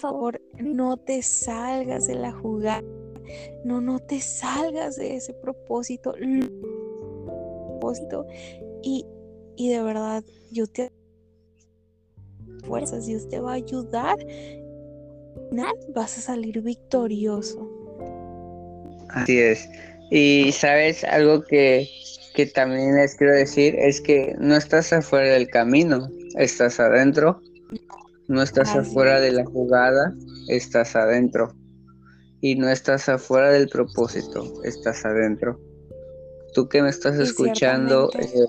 favor 0.00 0.40
no 0.58 0.96
te 0.96 1.20
salgas 1.22 2.06
de 2.06 2.14
la 2.14 2.32
jugada 2.32 2.82
no 3.64 3.80
no 3.80 3.98
te 3.98 4.20
salgas 4.20 4.96
de 4.96 5.16
ese 5.16 5.34
propósito 5.34 6.14
propósito. 7.24 8.26
Y, 8.82 9.06
y 9.56 9.70
de 9.70 9.82
verdad 9.82 10.24
yo 10.50 10.66
te 10.66 10.90
fuerzas 12.64 13.06
Dios 13.06 13.28
te 13.28 13.40
va 13.40 13.52
a 13.52 13.54
ayudar. 13.54 14.16
Vas 15.94 16.18
a 16.18 16.20
salir 16.20 16.62
victorioso. 16.62 17.68
Así 19.10 19.38
es. 19.38 19.68
Y 20.10 20.52
sabes 20.52 21.04
algo 21.04 21.42
que 21.42 21.88
que 22.34 22.46
también 22.46 22.96
les 22.96 23.14
quiero 23.14 23.34
decir 23.34 23.74
es 23.78 24.00
que 24.00 24.34
no 24.38 24.56
estás 24.56 24.92
afuera 24.92 25.28
del 25.28 25.48
camino, 25.48 26.08
estás 26.36 26.80
adentro. 26.80 27.40
No 28.28 28.42
estás 28.42 28.74
afuera 28.74 29.20
de 29.20 29.32
la 29.32 29.44
jugada, 29.44 30.14
estás 30.48 30.96
adentro. 30.96 31.54
Y 32.42 32.56
no 32.56 32.68
estás 32.68 33.08
afuera 33.08 33.50
del 33.50 33.68
propósito, 33.68 34.62
estás 34.64 35.06
adentro. 35.06 35.58
Tú 36.52 36.68
que 36.68 36.82
me 36.82 36.90
estás 36.90 37.18
escuchando. 37.18 38.10
Eh, 38.12 38.46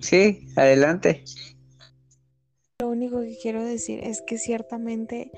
sí, 0.00 0.46
adelante. 0.56 1.24
Lo 2.80 2.88
único 2.90 3.20
que 3.22 3.38
quiero 3.40 3.64
decir 3.64 4.00
es 4.04 4.20
que 4.20 4.36
ciertamente 4.36 5.32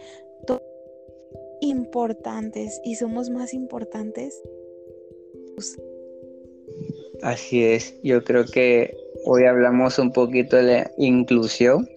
importantes 1.61 2.81
y 2.85 2.95
somos 2.95 3.31
más 3.31 3.53
importantes 3.53 4.41
Así 7.23 7.65
es, 7.65 8.01
yo 8.05 8.23
creo 8.23 8.45
que 8.45 8.97
hoy 9.25 9.45
hablamos 9.45 9.99
un 9.99 10.13
poquito 10.13 10.57
de 10.57 10.63
la 10.63 10.91
inclusión 10.99 11.89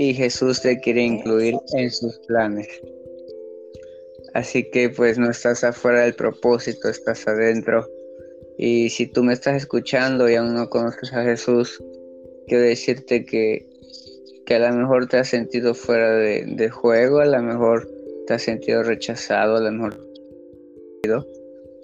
y 0.00 0.14
Jesús 0.14 0.62
te 0.62 0.78
quiere 0.78 1.02
incluir 1.02 1.56
en 1.72 1.90
sus 1.90 2.20
planes. 2.28 2.68
Así 4.32 4.70
que 4.70 4.90
pues 4.90 5.18
no 5.18 5.28
estás 5.28 5.64
afuera 5.64 6.02
del 6.02 6.14
propósito, 6.14 6.88
estás 6.88 7.26
adentro. 7.26 7.84
Y 8.58 8.90
si 8.90 9.08
tú 9.08 9.24
me 9.24 9.32
estás 9.32 9.56
escuchando 9.56 10.28
y 10.28 10.36
aún 10.36 10.54
no 10.54 10.70
conoces 10.70 11.12
a 11.12 11.24
Jesús, 11.24 11.82
quiero 12.46 12.62
decirte 12.62 13.24
que, 13.24 13.66
que 14.46 14.54
a 14.54 14.70
lo 14.70 14.76
mejor 14.76 15.08
te 15.08 15.16
has 15.16 15.30
sentido 15.30 15.74
fuera 15.74 16.14
de, 16.14 16.44
de 16.46 16.70
juego, 16.70 17.18
a 17.18 17.26
lo 17.26 17.42
mejor 17.42 17.90
te 18.28 18.34
has 18.34 18.42
sentido 18.42 18.84
rechazado, 18.84 19.56
a 19.56 19.60
lo 19.60 19.72
mejor 19.72 20.08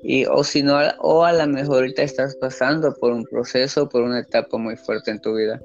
y 0.03 0.27
o 0.27 0.44
si 0.44 0.62
no 0.62 0.79
o 1.00 1.24
a 1.24 1.33
lo 1.33 1.46
mejor 1.46 1.77
ahorita 1.77 2.03
estás 2.03 2.37
pasando 2.37 2.94
por 2.94 3.12
un 3.12 3.24
proceso 3.24 3.88
por 3.88 4.03
una 4.03 4.20
etapa 4.20 4.59
muy 4.59 4.77
fuerte 4.77 5.11
en 5.11 5.20
tu 5.20 5.35
vida 5.35 5.62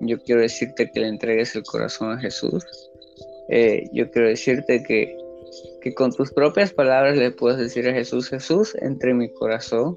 yo 0.00 0.18
quiero 0.18 0.40
decirte 0.40 0.90
que 0.90 1.00
le 1.00 1.08
entregues 1.08 1.54
el 1.56 1.62
corazón 1.62 2.12
a 2.12 2.18
Jesús. 2.18 2.64
Eh, 3.48 3.84
yo 3.92 4.10
quiero 4.10 4.28
decirte 4.28 4.82
que, 4.82 5.16
que 5.80 5.94
con 5.94 6.12
tus 6.12 6.32
propias 6.32 6.72
palabras 6.72 7.16
le 7.16 7.30
puedes 7.30 7.58
decir 7.58 7.88
a 7.88 7.94
Jesús 7.94 8.28
Jesús 8.28 8.74
entre 8.80 9.14
mi 9.14 9.32
corazón 9.32 9.96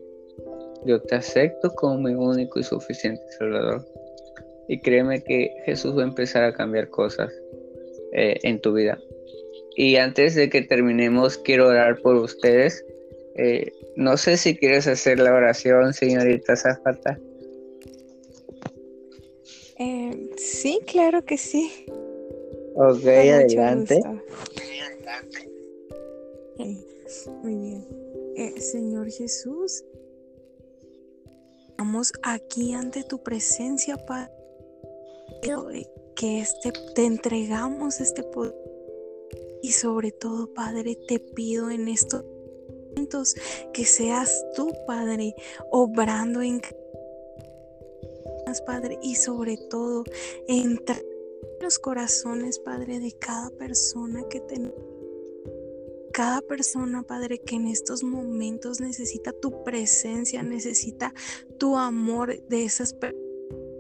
yo 0.86 1.02
te 1.02 1.16
acepto 1.16 1.74
como 1.76 1.98
mi 2.02 2.14
único 2.14 2.60
y 2.60 2.64
suficiente 2.64 3.22
Salvador 3.38 3.86
y 4.70 4.80
créeme 4.80 5.22
que 5.24 5.52
Jesús 5.66 5.98
va 5.98 6.04
a 6.04 6.08
empezar 6.08 6.44
a 6.44 6.54
cambiar 6.54 6.90
cosas 6.90 7.34
eh, 8.14 8.38
en 8.44 8.62
tu 8.62 8.74
vida. 8.74 9.00
Y 9.76 9.96
antes 9.96 10.36
de 10.36 10.50
que 10.50 10.62
terminemos 10.62 11.38
quiero 11.40 11.68
orar 11.68 12.00
por 12.02 12.16
ustedes. 12.16 12.86
Eh, 13.36 13.72
no 13.96 14.16
sé 14.18 14.38
si 14.38 14.56
quieres 14.56 14.86
hacer 14.88 15.20
la 15.20 15.34
oración, 15.34 15.94
señorita 15.94 16.56
Zafata. 16.56 17.20
Sí, 20.62 20.80
claro 20.86 21.24
que 21.24 21.38
sí. 21.38 21.72
Ok, 22.76 23.06
adelante. 23.06 24.02
muy 27.44 27.56
bien. 27.56 27.88
Eh, 28.36 28.62
Señor 28.62 29.10
Jesús, 29.10 29.84
estamos 31.70 32.12
aquí 32.24 32.74
ante 32.74 33.04
tu 33.04 33.22
presencia, 33.24 33.98
Padre. 33.98 34.32
Que 36.16 36.40
este, 36.40 36.74
te 36.96 37.06
entregamos 37.06 38.02
este 38.02 38.24
poder. 38.24 38.56
Y 39.62 39.72
sobre 39.72 40.12
todo, 40.12 40.54
Padre, 40.54 40.98
te 41.08 41.20
pido 41.20 41.70
en 41.70 41.88
esto 41.88 42.24
que 43.74 43.86
seas 43.86 44.46
tú, 44.56 44.74
Padre, 44.86 45.36
obrando 45.72 46.42
en 46.42 46.62
Padre, 48.66 49.00
y 49.02 49.16
sobre 49.16 49.58
todo 49.58 50.04
en 50.48 50.80
los 51.62 51.80
corazones, 51.80 52.60
Padre, 52.60 53.00
de 53.00 53.12
cada 53.14 53.50
persona 53.52 54.24
que 54.30 54.40
tenemos 54.42 54.76
cada 56.12 56.42
persona, 56.42 57.04
Padre, 57.04 57.40
que 57.40 57.56
en 57.56 57.68
estos 57.68 58.04
momentos 58.04 58.82
necesita 58.82 59.32
tu 59.32 59.64
presencia, 59.64 60.44
necesita 60.44 61.14
tu 61.58 61.78
amor 61.78 62.42
de 62.48 62.66
esas 62.66 62.94
personas 62.94 63.30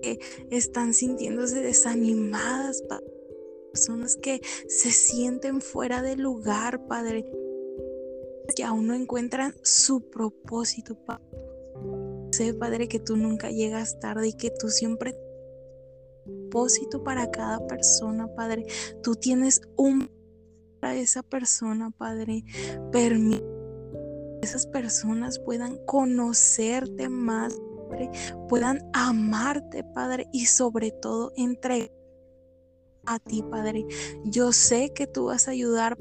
que 0.01 0.19
están 0.49 0.93
sintiéndose 0.93 1.60
desanimadas, 1.60 2.82
personas 3.73 4.15
que 4.15 4.41
se 4.67 4.91
sienten 4.91 5.60
fuera 5.60 6.01
de 6.01 6.15
lugar, 6.15 6.88
Padre 6.88 7.25
que 8.55 8.63
aún 8.63 8.88
no 8.88 8.93
encuentran 8.93 9.53
su 9.62 10.10
propósito, 10.10 10.95
Padre. 11.05 11.48
Sé, 12.39 12.54
Padre, 12.54 12.88
que 12.88 13.02
tú 13.02 13.17
nunca 13.17 13.52
llegas 13.52 13.99
tarde 13.99 14.30
y 14.30 14.32
que 14.32 14.49
tú 14.49 14.69
siempre 14.69 15.13
propósito 16.23 17.04
para 17.04 17.30
cada 17.32 17.67
persona, 17.67 18.34
Padre. 18.34 18.65
Tú 19.04 19.15
tienes 19.15 19.60
un 19.75 20.10
para 20.80 20.95
esa 20.95 21.21
persona, 21.21 21.91
Padre. 21.91 22.45
Permite 22.93 23.43
que 23.43 24.39
esas 24.47 24.67
personas 24.67 25.38
puedan 25.39 25.84
conocerte 25.86 27.10
más, 27.10 27.60
Padre, 27.89 28.10
puedan 28.47 28.89
amarte, 28.93 29.84
Padre, 29.84 30.28
y 30.32 30.45
sobre 30.45 30.91
todo 30.91 31.34
entregar 31.36 31.91
a 33.06 33.19
ti, 33.19 33.43
Padre. 33.43 33.86
Yo 34.23 34.54
sé 34.54 34.93
que 34.93 35.08
tú 35.08 35.25
vas 35.25 35.49
a 35.49 35.52
ayudar 35.52 35.97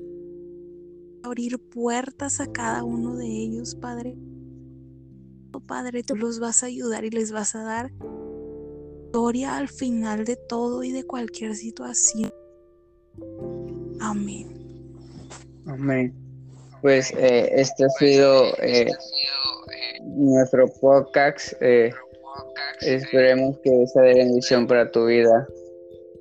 abrir 1.25 1.59
puertas 1.59 2.39
a 2.39 2.47
cada 2.47 2.85
uno 2.85 3.17
de 3.17 3.27
ellos, 3.27 3.75
Padre. 3.75 4.17
Oh, 5.53 5.61
Padre, 5.61 6.03
tú 6.03 6.17
los 6.17 6.41
vas 6.41 6.63
a 6.63 6.67
ayudar 6.67 7.05
y 7.05 7.11
les 7.11 7.33
vas 7.33 7.55
a 7.55 7.63
dar 7.63 7.91
gloria 9.13 9.57
al 9.57 9.69
final 9.69 10.25
de 10.25 10.37
todo 10.37 10.85
y 10.85 10.93
de 10.93 11.05
cualquier 11.05 11.55
situación. 11.55 12.33
Amén. 14.01 14.49
Amén. 15.67 16.15
Pues 16.83 17.13
eh, 17.17 17.51
este 17.53 17.85
ha 17.85 17.89
sido 17.99 18.55
eh, 18.63 18.87
nuestro 20.03 20.69
podcast. 20.81 21.53
Eh, 21.61 21.91
esperemos 22.81 23.59
que 23.65 23.87
sea 23.89 24.03
de 24.03 24.15
bendición 24.15 24.67
para 24.67 24.91
tu 24.91 25.07
vida. 25.07 25.47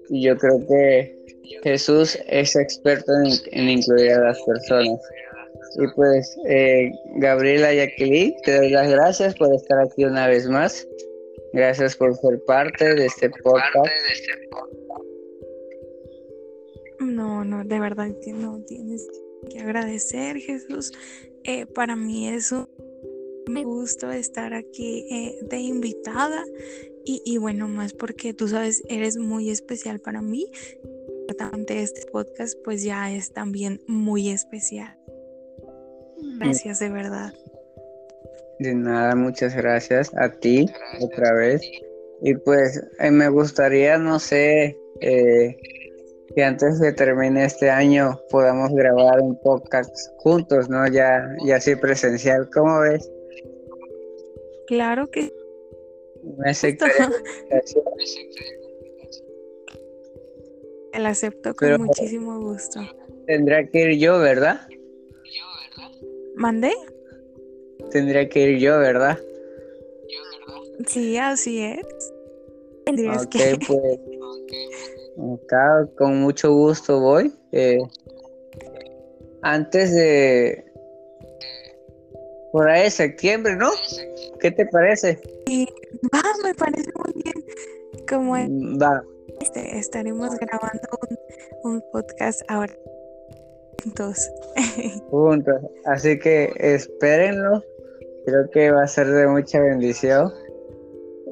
Y 0.10 0.24
yo 0.24 0.38
creo 0.38 0.66
que 0.68 1.18
Jesús 1.64 2.18
es 2.28 2.56
experto 2.56 3.12
en, 3.52 3.70
incluir 3.70 4.12
a 4.14 4.30
las 4.30 4.42
personas. 4.44 5.00
Y 5.80 5.88
pues, 5.96 6.38
eh, 6.48 6.92
Gabriela 7.16 7.74
Jacqueline, 7.74 8.36
te 8.44 8.58
doy 8.58 8.70
las 8.70 8.90
gracias 8.90 9.36
por 9.36 9.54
estar 9.54 9.80
aquí 9.80 10.06
una 10.06 10.28
vez 10.28 10.48
más. 10.48 10.88
Gracias 11.54 11.96
por 11.96 12.16
ser 12.16 12.44
parte 12.46 12.96
de 12.96 13.06
este 13.06 13.30
podcast. 13.44 13.90
No, 17.00 17.46
no, 17.46 17.64
de 17.64 17.80
verdad 17.80 18.10
que 18.24 18.34
no 18.34 18.60
tienes 18.66 19.08
que 19.50 19.60
agradecer, 19.60 20.38
Jesús. 20.38 20.92
Eh, 21.44 21.66
para 21.66 21.96
mí 21.96 22.28
es 22.28 22.52
un 22.52 22.68
me 23.50 23.64
gusta 23.64 24.18
estar 24.18 24.54
aquí 24.54 25.06
eh, 25.10 25.40
de 25.44 25.58
invitada 25.58 26.44
y, 27.06 27.22
y, 27.24 27.38
bueno, 27.38 27.70
más 27.70 27.94
porque 27.94 28.34
tú 28.34 28.50
sabes, 28.50 28.84
eres 28.90 29.16
muy 29.16 29.50
especial 29.50 30.02
para 30.02 30.22
mí 30.22 30.52
este 31.70 32.06
podcast 32.12 32.58
pues 32.64 32.84
ya 32.84 33.14
es 33.14 33.32
también 33.34 33.82
muy 33.88 34.30
especial. 34.30 34.98
Gracias 36.40 36.80
de 36.80 36.90
verdad. 36.90 37.34
De 38.60 38.74
nada, 38.74 39.16
muchas 39.16 39.56
gracias 39.56 40.12
a 40.16 40.32
ti 40.32 40.66
otra 41.02 41.34
vez. 41.34 41.62
Y 42.22 42.34
pues 42.36 42.82
eh, 43.00 43.12
me 43.12 43.30
gustaría, 43.30 43.98
no 43.98 44.20
sé, 44.20 44.76
eh, 45.02 45.56
que 46.36 46.44
antes 46.44 46.80
de 46.80 46.94
termine 46.94 47.46
este 47.46 47.70
año 47.70 48.20
podamos 48.30 48.74
grabar 48.74 49.22
un 49.22 49.40
podcast 49.42 49.96
juntos, 50.18 50.70
¿no? 50.70 50.88
Ya, 50.88 51.28
ya 51.46 51.58
así 51.58 51.76
presencial, 51.76 52.50
¿cómo 52.54 52.80
ves? 52.80 53.10
Claro 54.68 55.08
que. 55.08 55.32
Me 56.38 56.52
El 60.94 61.06
acepto 61.06 61.54
con 61.54 61.82
muchísimo 61.82 62.40
gusto. 62.40 62.82
Tendría 63.28 63.68
que 63.68 63.92
ir 63.92 64.00
yo, 64.00 64.20
¿verdad? 64.20 64.62
¿Mandé? 66.38 66.72
Tendría 67.92 68.30
que 68.30 68.52
ir 68.52 68.60
yo, 68.60 68.78
¿verdad? 68.78 69.18
Sí, 70.86 71.18
así 71.18 71.64
es. 71.64 71.86
Ok, 72.88 73.36
pues 73.68 74.00
acá 75.44 75.88
con 75.98 76.22
mucho 76.22 76.54
gusto 76.54 77.00
voy. 77.00 77.34
Eh, 77.52 77.80
antes 79.42 79.94
de 79.96 80.64
por 82.52 82.70
ahí 82.70 82.90
septiembre, 82.92 83.56
¿no? 83.56 83.72
¿Qué 84.40 84.52
te 84.52 84.68
parece? 84.68 85.20
Sí, 85.48 85.68
va, 86.14 86.22
me 86.44 86.54
parece 86.54 86.92
muy 87.04 87.24
bien. 87.24 87.46
Como 88.08 88.36
mm, 88.36 88.80
va. 88.80 89.04
Este, 89.42 89.78
estaremos 89.78 90.36
grabando 90.38 90.88
un, 91.64 91.72
un 91.72 91.84
podcast 91.92 92.42
ahora 92.48 92.74
juntos. 93.84 94.30
juntos. 95.10 95.56
Así 95.86 96.20
que 96.20 96.52
espérenlo. 96.58 97.64
Creo 98.26 98.50
que 98.52 98.72
va 98.72 98.84
a 98.84 98.88
ser 98.88 99.08
de 99.08 99.28
mucha 99.28 99.60
bendición. 99.62 100.32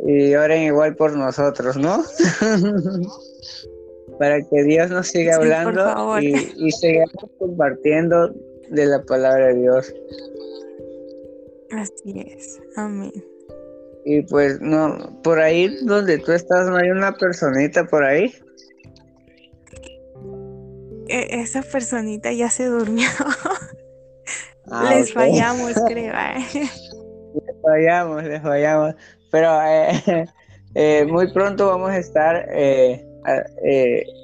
Y 0.05 0.35
oren 0.35 0.63
igual 0.63 0.95
por 0.95 1.15
nosotros, 1.15 1.77
¿no? 1.77 2.03
Para 4.19 4.41
que 4.41 4.63
Dios 4.63 4.91
nos 4.91 5.07
siga 5.07 5.35
hablando 5.35 6.19
y, 6.21 6.53
y 6.55 6.71
sigamos 6.71 7.29
compartiendo 7.37 8.33
de 8.69 8.85
la 8.85 9.01
palabra 9.03 9.47
de 9.47 9.55
Dios. 9.55 9.93
Así 11.71 12.13
es, 12.15 12.61
amén. 12.77 13.11
Y 14.05 14.21
pues 14.21 14.61
no, 14.61 15.19
por 15.23 15.39
ahí 15.39 15.75
donde 15.83 16.19
tú 16.19 16.31
estás 16.31 16.69
no 16.69 16.77
hay 16.77 16.91
una 16.91 17.13
personita 17.13 17.85
por 17.85 18.03
ahí. 18.03 18.31
E, 21.07 21.41
esa 21.41 21.61
personita 21.61 22.31
ya 22.31 22.49
se 22.49 22.65
durmió. 22.65 23.07
Ah, 24.71 24.95
les 24.95 25.13
fallamos, 25.13 25.73
creo. 25.87 26.11
¿eh? 26.11 26.43
Les 26.53 27.61
fallamos, 27.61 28.23
les 28.23 28.41
fallamos. 28.41 28.95
Pero 29.31 29.61
eh, 29.61 30.25
eh, 30.73 31.05
muy 31.05 31.31
pronto 31.31 31.67
vamos 31.67 31.91
a 31.91 31.99
estar 31.99 32.47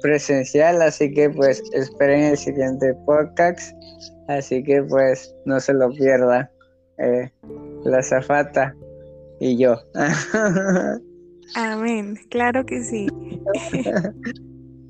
presencial, 0.02 0.82
así 0.82 1.12
que 1.12 1.30
pues 1.30 1.62
esperen 1.72 2.24
el 2.24 2.36
siguiente 2.36 2.92
podcast. 3.06 3.72
Así 4.26 4.64
que 4.64 4.82
pues 4.82 5.32
no 5.44 5.60
se 5.60 5.74
lo 5.74 5.90
pierdan. 5.92 6.50
la 7.84 8.02
zafata 8.02 8.74
y 9.38 9.58
yo. 9.58 9.76
Amén, 11.54 12.16
claro 12.30 12.66
que 12.66 12.82
sí. 12.82 13.06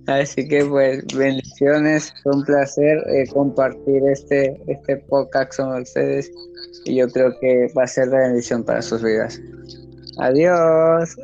Así 0.07 0.49
que 0.49 0.65
pues 0.65 1.05
bendiciones, 1.17 2.13
fue 2.23 2.33
un 2.35 2.45
placer 2.45 2.99
eh, 3.09 3.25
compartir 3.33 4.03
este, 4.11 4.61
este 4.67 4.97
podcast 5.09 5.57
con 5.57 5.81
ustedes 5.81 6.31
y 6.85 6.97
yo 6.97 7.09
creo 7.09 7.39
que 7.41 7.69
va 7.79 7.85
a 7.85 7.87
ser 7.87 8.11
de 8.11 8.19
bendición 8.19 8.65
para 8.65 8.83
sus 8.83 9.03
vidas. 9.03 9.41
Adiós. 10.19 11.17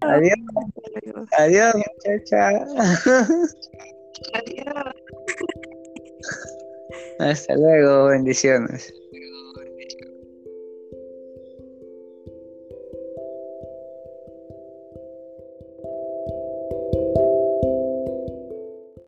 Adiós. 0.00 0.38
Adiós, 1.38 1.74
muchacha. 1.74 2.48
Adiós. 4.34 4.94
Hasta 7.18 7.56
luego, 7.56 8.06
bendiciones. 8.06 8.92